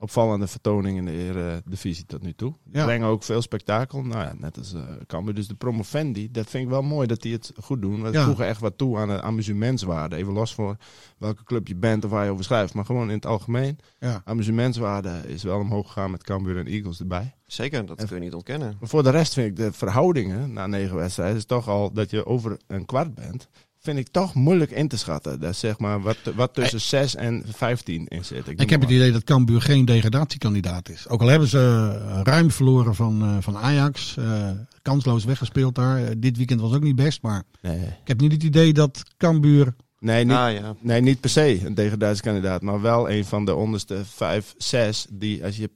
opvallende 0.01 0.47
vertoning 0.47 0.97
in 0.97 1.05
de 1.05 1.11
Eredivisie 1.11 2.05
tot 2.05 2.21
nu 2.21 2.33
toe. 2.33 2.53
Ja. 2.71 2.83
brengen 2.85 3.07
ook 3.07 3.23
veel 3.23 3.41
spektakel. 3.41 4.01
Nou 4.03 4.21
ja, 4.23 4.33
net 4.37 4.57
als 4.57 4.73
eh 4.73 4.81
Cambuur. 5.07 5.33
Dus 5.33 5.47
de 5.47 5.55
promovendi, 5.55 6.31
dat 6.31 6.49
vind 6.49 6.63
ik 6.63 6.69
wel 6.69 6.81
mooi 6.81 7.07
dat 7.07 7.21
die 7.21 7.33
het 7.33 7.51
goed 7.63 7.81
doen. 7.81 8.01
We 8.03 8.11
Ja. 8.11 8.25
voegen 8.25 8.45
echt 8.47 8.59
wat 8.59 8.77
toe 8.77 8.97
aan 8.97 9.07
de 9.07 9.21
amusementswaarde. 9.21 10.15
Even 10.15 10.33
los 10.33 10.53
voor 10.53 10.75
welke 11.17 11.43
club 11.43 11.67
je 11.67 11.75
bent 11.75 12.05
of 12.05 12.11
waar 12.11 12.25
je 12.25 12.31
over 12.31 12.43
schrijft. 12.43 12.73
Maar 12.73 12.85
gewoon 12.85 13.07
in 13.07 13.15
het 13.15 13.25
algemeen. 13.25 13.79
Ja. 13.99 14.21
Amusementswaarde 14.25 15.21
is 15.27 15.43
wel 15.43 15.59
omhoog 15.59 15.87
gegaan 15.87 16.11
met 16.11 16.23
Cambuur 16.23 16.57
en 16.57 16.65
Eagles 16.67 16.99
erbij. 16.99 17.35
Zeker, 17.45 17.85
dat 17.85 18.05
kun 18.05 18.15
je 18.15 18.21
niet 18.21 18.33
ontkennen. 18.33 18.75
Maar 18.79 18.89
voor 18.89 19.03
de 19.03 19.09
rest 19.09 19.33
vind 19.33 19.47
ik 19.47 19.55
de 19.55 19.71
verhoudingen 19.71 20.53
na 20.53 20.67
negen 20.67 20.95
wedstrijden... 20.95 21.37
is 21.37 21.45
toch 21.45 21.67
al 21.67 21.91
dat 21.93 22.09
je 22.09 22.25
over 22.25 22.57
een 22.67 22.85
kwart 22.85 23.15
bent... 23.15 23.47
vind 23.81 23.97
ik 23.97 24.07
toch 24.07 24.33
moeilijk 24.33 24.71
in 24.71 24.87
te 24.87 24.97
schatten. 24.97 25.39
Dat 25.39 25.55
zeg 25.55 25.79
maar 25.79 26.01
wat, 26.01 26.17
wat 26.35 26.53
tussen 26.53 26.81
6 26.81 27.15
en 27.15 27.43
15 27.55 28.07
in 28.07 28.25
zit. 28.25 28.47
Ik 28.47 28.69
heb 28.69 28.81
het 28.81 28.89
idee 28.89 29.11
dat 29.11 29.23
Cambuur 29.23 29.61
geen 29.61 29.85
degradatiekandidaat 29.85 30.89
is. 30.89 31.07
Ook 31.07 31.21
al 31.21 31.27
hebben 31.27 31.47
ze 31.47 31.99
eh, 32.07 32.19
ruim 32.23 32.51
verloren 32.51 32.95
van, 32.95 33.21
eh, 33.21 33.37
van 33.39 33.57
Ajax. 33.57 34.17
eh, 34.17 34.49
kansloos 34.81 35.23
weggespeeld 35.25 35.75
daar. 35.75 36.03
Eh, 36.03 36.11
dit 36.17 36.37
weekend 36.37 36.61
was 36.61 36.73
ook 36.73 36.83
niet 36.83 36.95
best. 36.95 37.21
Maar 37.21 37.43
Nee, 37.61 37.79
ik 37.79 38.07
heb 38.07 38.19
niet 38.21 38.31
het 38.31 38.43
idee 38.43 38.73
dat 38.73 39.03
Cambuur... 39.17 39.75
nee, 39.99 40.23
niet, 40.23 40.35
Ah 40.35 40.53
ja, 40.53 40.75
nee, 40.79 41.01
niet 41.01 41.19
per 41.19 41.29
se 41.29 41.65
een 41.65 41.73
degradatiekandidaat... 41.73 42.61
maar 42.61 42.81
wel 42.81 43.09
een 43.09 43.25
van 43.25 43.45
de 43.45 43.55
onderste 43.55 44.01
5, 44.05 44.53
6... 44.57 45.05
die 45.09 45.43
als 45.43 45.57
je 45.57 45.69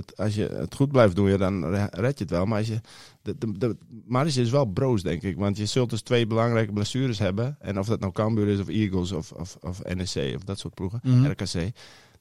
het, 0.00 0.16
als 0.16 0.34
je 0.34 0.46
het 0.46 0.74
goed 0.74 0.92
blijft 0.92 1.16
doen, 1.16 1.30
ja, 1.30 1.36
dan 1.36 1.64
re- 1.66 1.88
red 1.90 2.18
je 2.18 2.24
het 2.24 2.32
wel. 2.32 2.44
Maar 2.46 2.58
als 2.58 2.66
je, 2.68 2.80
de, 3.22 3.34
de, 3.38 3.58
de 3.58 3.76
marge 4.06 4.40
is 4.40 4.50
wel 4.50 4.64
broos, 4.64 5.02
denk 5.02 5.22
ik. 5.22 5.36
Want 5.36 5.56
je 5.56 5.66
zult 5.66 5.90
dus 5.90 6.02
twee 6.02 6.26
belangrijke 6.26 6.72
blessures 6.72 7.18
hebben. 7.18 7.56
En 7.60 7.78
of 7.78 7.86
dat 7.86 8.00
nou 8.00 8.12
Cambuur 8.12 8.48
is, 8.48 8.60
of 8.60 8.68
Eagles, 8.68 9.12
of, 9.12 9.32
of, 9.32 9.56
of 9.60 9.82
NEC, 9.94 10.34
of 10.36 10.44
dat 10.44 10.58
soort 10.58 10.74
ploegen. 10.74 11.00
Mhm. 11.02 11.26
RKC. 11.26 11.70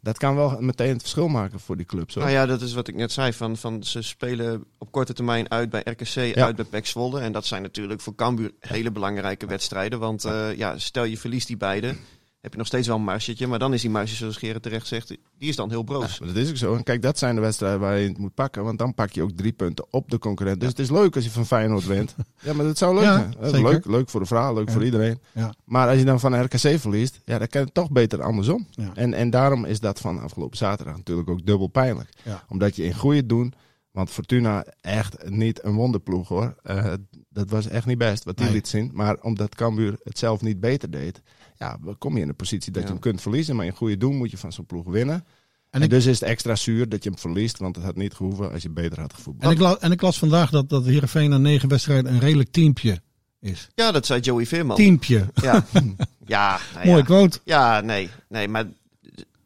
Dat 0.02 0.18
kan 0.18 0.36
wel 0.36 0.58
meteen 0.60 0.92
het 0.92 1.02
verschil 1.02 1.28
maken 1.28 1.60
voor 1.60 1.78
die 1.78 1.86
clubs. 1.86 2.14
Hoor. 2.14 2.24
Nou 2.24 2.36
ja, 2.36 2.46
dat 2.46 2.62
is 2.62 2.74
wat 2.74 2.88
ik 2.88 2.96
net 2.96 3.12
zei. 3.12 3.34
Van, 3.34 3.58
van 3.58 3.84
ze 3.84 4.02
spelen 4.02 4.64
op 4.78 4.92
korte 4.92 5.14
termijn 5.14 5.52
uit 5.52 5.70
bij 5.70 5.82
RKC, 5.86 6.08
Ja. 6.36 6.46
uit 6.46 6.56
bij 6.56 6.66
PEC 6.66 6.86
Zwolle. 6.86 7.20
En 7.20 7.32
dat 7.32 7.46
zijn 7.46 7.62
natuurlijk 7.62 8.02
voor 8.02 8.16
Cambuur 8.16 8.52
hele 8.60 8.92
belangrijke 8.92 9.46
wedstrijden. 9.46 10.00
Want 10.00 10.26
eh, 10.26 10.56
ja, 10.58 10.78
stel 10.78 11.04
je 11.04 11.18
verliest 11.18 11.48
die 11.48 11.58
beide, 11.58 11.96
heb 12.42 12.52
je 12.52 12.58
nog 12.58 12.68
steeds 12.68 12.88
wel 12.88 12.96
een 12.96 13.04
margetje. 13.04 13.48
Maar 13.48 13.60
dan 13.60 13.74
is 13.74 13.82
die 13.82 13.90
marge, 13.90 14.16
zoals 14.16 14.38
Gerrit 14.38 14.62
terecht 14.62 14.88
zegt, 14.88 15.08
die 15.08 15.50
is 15.50 15.56
dan 15.56 15.70
heel 15.70 15.84
broos. 15.84 16.20
Maar 16.20 16.28
dat 16.28 16.38
is 16.38 16.50
ook 16.50 16.58
zo. 16.58 16.76
En 16.76 16.84
kijk, 16.84 17.02
dat 17.02 17.18
zijn 17.18 17.36
de 17.36 17.42
wedstrijden 17.42 17.80
waar 17.80 17.98
je 17.98 18.08
het 18.08 18.18
moet 18.18 18.34
pakken. 18.34 18.64
Want 18.64 18.80
dan 18.80 18.94
pak 18.94 19.12
je 19.12 19.22
ook 19.22 19.32
drie 19.32 19.52
punten 19.52 19.86
op 19.90 20.10
de 20.12 20.18
concurrent. 20.20 20.60
Dus 20.60 20.70
het 20.70 20.80
is 20.80 20.90
leuk 20.92 21.16
als 21.16 21.24
je 21.24 21.32
van 21.32 21.46
Feyenoord 21.46 21.86
wint. 21.86 22.16
Ja, 22.42 22.54
maar 22.54 22.66
dat 22.66 22.78
zou 22.78 22.94
leuk 22.96 23.04
Ja, 23.04 23.30
zijn. 23.42 23.64
Leuk, 23.64 23.86
leuk 23.86 24.10
voor 24.10 24.20
de 24.20 24.26
vrouw, 24.26 24.54
leuk 24.54 24.68
Ja. 24.68 24.74
voor 24.74 24.84
iedereen. 24.86 25.20
Ja. 25.34 25.54
Maar 25.66 25.88
als 25.90 25.98
je 25.98 26.06
dan 26.06 26.20
van 26.20 26.44
RKC 26.44 26.80
verliest, 26.80 27.22
ja, 27.26 27.38
dan 27.38 27.48
kan 27.48 27.62
het 27.64 27.74
toch 27.74 27.92
beter 27.92 28.22
andersom. 28.22 28.68
Ja. 28.72 28.92
En, 28.94 29.14
en 29.14 29.30
daarom 29.30 29.66
is 29.66 29.80
dat 29.80 30.00
van 30.00 30.20
afgelopen 30.22 30.58
zaterdag 30.58 30.96
natuurlijk 30.98 31.30
ook 31.30 31.46
dubbel 31.46 31.68
pijnlijk. 31.68 32.10
Ja. 32.24 32.44
Omdat 32.50 32.76
je 32.76 32.84
in 32.84 32.94
goede 32.94 33.26
doen, 33.26 33.54
want 33.92 34.10
Fortuna 34.10 34.66
echt 34.82 35.30
niet 35.30 35.64
een 35.64 35.74
wonderploeg 35.76 36.28
hoor. 36.28 36.56
Eh, 36.64 36.94
dat 37.30 37.50
was 37.50 37.68
echt 37.68 37.86
niet 37.86 37.98
best 37.98 38.24
wat 38.24 38.36
die 38.38 38.46
Nee. 38.46 38.54
liet 38.56 38.68
zien. 38.68 38.92
Maar 38.94 39.18
omdat 39.22 39.56
Cambuur 39.56 39.98
het 40.04 40.18
zelf 40.20 40.42
niet 40.42 40.60
beter 40.60 40.92
deed, 40.92 41.22
ja, 41.60 41.78
dan 41.84 41.98
kom 41.98 42.16
je 42.16 42.22
in 42.22 42.28
de 42.28 42.34
positie 42.34 42.72
dat 42.72 42.82
Ja. 42.82 42.88
je 42.88 42.94
hem 42.94 43.02
kunt 43.04 43.22
verliezen. 43.22 43.56
Maar 43.56 43.66
in 43.66 43.72
goede 43.76 43.98
doen 43.98 44.16
moet 44.18 44.32
je 44.32 44.38
van 44.38 44.52
zo'n 44.54 44.66
ploeg 44.66 44.86
winnen. 44.86 45.16
En 45.16 45.26
En, 45.70 45.82
ik- 45.82 45.90
dus 45.90 46.06
is 46.06 46.20
het 46.20 46.30
extra 46.30 46.56
zuur 46.56 46.90
dat 46.90 47.04
je 47.04 47.10
hem 47.10 47.20
verliest, 47.20 47.58
want 47.58 47.76
het 47.76 47.86
had 47.86 47.96
niet 47.96 48.14
gehoeven 48.14 48.52
als 48.52 48.62
je 48.64 48.70
beter 48.70 49.00
had 49.00 49.14
gevoetbald. 49.14 49.52
En 49.52 49.58
ik, 49.58 49.64
la- 49.64 49.78
en 49.80 49.92
ik 49.92 50.02
las 50.02 50.20
vandaag 50.20 50.50
dat, 50.50 50.70
dat 50.70 50.86
Heerenveen 50.86 51.30
na 51.30 51.38
negen 51.38 51.70
wedstrijden 51.70 52.14
een 52.14 52.20
redelijk 52.20 52.52
teampje 52.52 53.02
is. 53.40 53.68
Ja, 53.76 53.92
dat 53.92 54.06
zei 54.06 54.20
Joey 54.20 54.46
Veerman. 54.46 54.76
Teampje. 54.76 55.28
Ja, 55.34 55.66
ja, 56.26 56.60
nou 56.74 56.88
ja. 56.98 57.02
quote. 57.02 57.40
Ja, 57.44 57.82
nee, 57.82 58.10
nee, 58.30 58.48
maar 58.48 58.66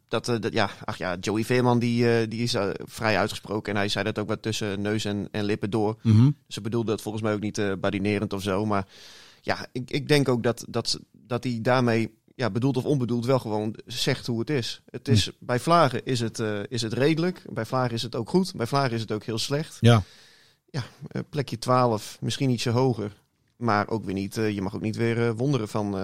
dat, 0.08 0.28
eh, 0.28 0.40
dat, 0.40 0.52
ja, 0.52 0.70
ach 0.84 0.96
ja, 0.96 1.16
Joey 1.20 1.44
Veerman 1.44 1.78
die, 1.78 2.10
eh, 2.18 2.28
die 2.28 2.42
is 2.42 2.54
eh, 2.54 2.68
vrij 2.84 3.18
uitgesproken 3.18 3.72
en 3.72 3.78
hij 3.78 3.88
zei 3.88 4.04
dat 4.04 4.18
ook 4.18 4.28
wat 4.28 4.42
tussen 4.42 4.80
neus 4.80 5.04
en, 5.04 5.28
en 5.30 5.44
lippen 5.44 5.70
door. 5.70 5.96
Mhm. 6.02 6.30
Ze 6.48 6.60
bedoelde 6.60 6.90
dat 6.90 7.02
volgens 7.02 7.22
mij 7.22 7.32
ook 7.34 7.40
niet 7.40 7.58
eh 7.58 7.72
badinerend 7.80 8.32
of 8.32 8.42
zo, 8.42 8.66
maar 8.66 8.86
ja, 9.44 9.66
ik, 9.72 9.90
ik 9.90 10.08
denk 10.08 10.28
ook 10.28 10.42
dat, 10.42 10.64
dat, 10.68 11.00
dat 11.12 11.44
hij 11.44 11.58
daarmee, 11.62 12.14
ja, 12.34 12.50
bedoeld 12.50 12.76
of 12.76 12.84
onbedoeld, 12.84 13.26
wel 13.26 13.38
gewoon 13.38 13.74
zegt 13.86 14.26
hoe 14.26 14.38
het 14.38 14.50
is. 14.50 14.82
Het 14.90 15.08
is 15.08 15.30
bij 15.38 15.60
Vlagen 15.60 16.04
is 16.04 16.20
het, 16.20 16.40
eh, 16.40 16.60
is 16.68 16.82
het 16.82 16.92
redelijk, 16.92 17.42
bij 17.52 17.66
Vlagen 17.66 17.94
is 17.94 18.02
het 18.02 18.14
ook 18.14 18.28
goed, 18.28 18.54
bij 18.54 18.66
Vlagen 18.66 18.92
is 18.92 19.00
het 19.00 19.12
ook 19.12 19.24
heel 19.24 19.38
slecht. 19.38 19.76
Ja. 19.80 20.02
Ja, 20.70 20.82
eh, 21.08 21.22
plekje 21.30 21.58
12, 21.58 22.18
misschien 22.20 22.50
ietsje 22.50 22.70
hoger. 22.70 23.22
Maar 23.56 23.88
ook 23.88 24.04
weer 24.04 24.14
niet, 24.14 24.36
eh, 24.36 24.50
je 24.50 24.62
mag 24.62 24.74
ook 24.74 24.80
niet 24.80 24.96
weer 24.96 25.34
wonderen 25.36 25.68
van, 25.68 25.96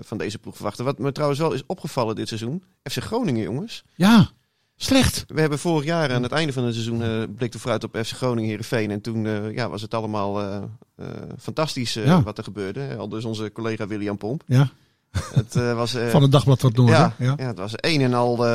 van 0.00 0.18
deze 0.18 0.38
ploeg 0.38 0.54
verwachten. 0.54 0.84
Wat 0.84 0.98
me 0.98 1.12
trouwens 1.12 1.40
wel 1.40 1.52
is 1.52 1.66
opgevallen 1.66 2.14
dit 2.14 2.28
seizoen. 2.28 2.62
FC 2.82 3.02
Groningen, 3.02 3.42
jongens. 3.42 3.84
Ja, 3.94 4.30
slecht. 4.76 5.24
We 5.26 5.40
hebben 5.40 5.58
vorig 5.58 5.84
jaar 5.84 6.12
aan 6.12 6.22
het 6.22 6.32
einde 6.32 6.52
van 6.52 6.64
het 6.64 6.74
seizoen 6.74 7.02
uh, 7.02 7.22
blikte 7.36 7.58
vooruit 7.58 7.84
op 7.84 7.96
FC 7.96 8.12
Groningen 8.12 8.48
Heerenveen. 8.48 8.90
En 8.90 9.00
toen 9.00 9.24
uh, 9.24 9.54
ja, 9.54 9.68
was 9.68 9.82
het 9.82 9.94
allemaal 9.94 10.42
uh, 10.42 10.62
fantastisch 11.38 11.94
Ja. 11.94 12.22
wat 12.22 12.38
er 12.38 12.44
gebeurde. 12.44 12.96
Al 12.96 13.08
dus 13.08 13.24
onze 13.24 13.52
collega 13.52 13.86
William 13.86 14.16
Pomp. 14.16 14.42
Ja, 14.46 14.68
Het, 15.10 15.54
was, 15.54 15.96
van 16.10 16.22
het 16.22 16.32
Dagblad 16.32 16.62
wat 16.62 16.76
Noorden. 16.76 16.96
ja, 16.96 17.14
Ja. 17.18 17.34
ja. 17.36 17.46
het 17.46 17.58
was 17.58 17.72
een 17.76 18.00
en 18.00 18.14
al, 18.14 18.46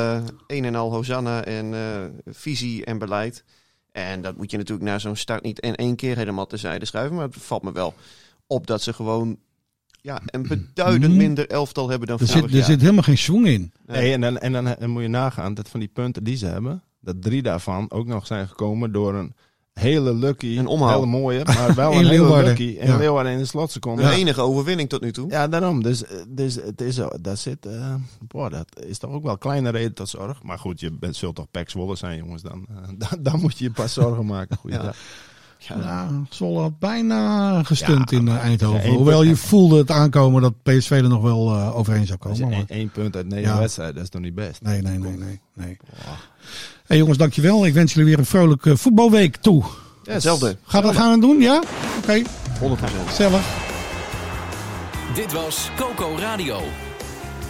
een 0.46 0.64
en 0.64 0.74
al 0.74 0.90
Hosanna 0.92 1.44
en 1.44 1.74
visie 2.26 2.84
en 2.84 2.98
beleid. 2.98 3.44
En 3.92 4.22
dat 4.22 4.36
moet 4.36 4.50
je 4.50 4.56
natuurlijk 4.56 4.88
na 4.88 4.98
zo'n 4.98 5.16
start 5.16 5.42
niet 5.42 5.58
in 5.60 5.74
één 5.74 5.96
keer 5.96 6.16
helemaal 6.16 6.46
terzijde 6.46 6.84
schuiven. 6.84 7.16
Maar 7.16 7.24
het 7.26 7.36
valt 7.38 7.62
me 7.62 7.72
wel 7.72 7.94
op 8.46 8.66
dat 8.66 8.82
ze 8.82 8.92
gewoon 8.92 9.38
ja, 10.02 10.20
een 10.26 10.42
beduidend 10.48 11.14
minder 11.14 11.48
elftal 11.48 11.88
hebben 11.88 12.08
dan 12.08 12.18
Er, 12.18 12.26
vorig 12.26 12.40
zit, 12.42 12.50
er 12.50 12.56
jaar. 12.56 12.66
zit 12.66 12.80
helemaal 12.80 13.02
geen 13.02 13.18
swing 13.18 13.46
in. 13.46 13.72
Nee, 13.86 14.12
en 14.12 14.20
dan, 14.20 14.38
en 14.38 14.52
dan, 14.52 14.90
moet 14.90 15.02
je 15.02 15.08
nagaan 15.08 15.54
dat 15.54 15.68
van 15.68 15.80
die 15.80 15.88
punten 15.88 16.24
die 16.24 16.36
ze 16.36 16.46
hebben, 16.46 16.82
dat 17.00 17.22
drie 17.22 17.42
daarvan 17.42 17.90
ook 17.90 18.06
nog 18.06 18.26
zijn 18.26 18.48
gekomen 18.48 18.92
door 18.92 19.14
een 19.14 19.34
hele 19.72 20.14
lucky, 20.14 20.58
Een 20.58 20.66
omhaal. 20.66 20.94
hele 20.94 21.06
mooie, 21.06 21.44
maar 21.44 21.74
wel 21.84 21.92
een 21.92 22.06
hele 22.06 22.42
lucky. 22.42 22.76
En 22.80 22.86
Ja. 22.86 22.96
Leeuwarden 22.96 23.32
in 23.32 23.38
de 23.38 23.44
slotseconde. 23.44 24.02
De 24.02 24.08
Ja. 24.08 24.14
enige 24.14 24.40
overwinning 24.40 24.88
tot 24.88 25.00
nu 25.00 25.12
toe. 25.12 25.30
ja, 25.30 25.48
daarom. 25.48 25.82
Dus, 25.82 26.02
dus 26.28 26.54
het 26.54 26.80
is, 26.80 26.94
zo- 26.94 27.10
dat 27.20 27.38
zit, 27.38 27.66
eh, 27.66 27.94
boah, 28.28 28.50
dat 28.50 28.82
is 28.86 28.98
toch 28.98 29.10
ook 29.10 29.22
wel 29.22 29.32
een 29.32 29.38
kleine 29.38 29.70
reden 29.70 29.94
tot 29.94 30.08
zorg. 30.08 30.42
Maar 30.42 30.58
goed, 30.58 30.80
je 30.80 30.90
bent, 30.90 31.16
zult 31.16 31.34
toch 31.34 31.46
Zwolle 31.66 31.96
zijn, 31.96 32.18
jongens. 32.18 32.42
Dan, 32.42 32.66
eh, 32.68 32.76
dan, 33.10 33.22
dan 33.22 33.40
moet 33.40 33.58
je 33.58 33.64
je 33.64 33.70
pas 33.70 33.92
zorgen 33.92 34.26
maken. 34.26 34.56
Goed, 34.56 34.72
Ja. 34.72 34.92
Ja. 35.68 35.76
Ja, 35.78 35.82
Ja, 35.84 36.08
Zwolle 36.30 36.60
had 36.60 36.78
bijna 36.78 37.62
gestund 37.62 38.10
Ja, 38.10 38.16
in 38.18 38.28
eh, 38.28 38.36
Eindhoven. 38.36 38.90
ja, 38.90 38.96
Hoewel 38.96 39.22
je 39.22 39.36
voelde 39.36 39.78
het 39.78 39.90
aankomen 39.90 40.42
dat 40.42 40.62
PSV 40.62 40.90
er 40.90 41.08
nog 41.08 41.22
wel 41.22 41.54
eh, 41.54 41.76
overheen 41.76 42.06
zou 42.06 42.18
komen. 42.18 42.64
Één 42.68 42.90
punt 42.90 43.16
uit 43.16 43.28
negen 43.28 43.50
Ja. 43.52 43.58
wedstrijden, 43.58 43.94
dat 43.94 44.04
is 44.04 44.10
toch 44.10 44.20
niet 44.22 44.34
best? 44.34 44.62
Nee, 44.62 44.82
nee, 44.82 44.98
nee, 44.98 45.16
nee. 45.16 45.40
nee. 45.54 45.76
Hey 46.86 46.96
jongens, 46.96 47.18
dankjewel. 47.18 47.66
Ik 47.66 47.74
wens 47.74 47.92
jullie 47.92 48.08
weer 48.08 48.18
een 48.18 48.26
vrolijke 48.26 48.76
voetbalweek 48.76 49.36
toe. 49.36 49.64
Hetzelfde. 50.04 50.56
Gaan 50.66 50.82
we, 50.82 50.92
gaan 50.94 51.06
we 51.06 51.12
het 51.12 51.20
doen? 51.20 51.40
Ja? 51.40 51.62
Oké, 51.98 52.22
100%. 52.22 52.24
gezellig. 53.06 53.42
Dit 55.14 55.32
was 55.32 55.70
Coco 55.76 56.16
Radio. 56.18 56.60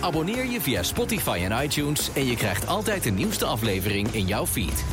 Abonneer 0.01 0.47
je 0.51 0.61
via 0.61 0.83
Spotify 0.83 1.41
en 1.49 1.65
iTunes 1.65 2.11
en 2.15 2.27
je 2.27 2.35
krijgt 2.37 2.67
altijd 2.67 3.03
de 3.03 3.11
nieuwste 3.11 3.45
aflevering 3.45 4.09
in 4.15 4.27
jouw 4.27 4.47
feed. 4.47 4.85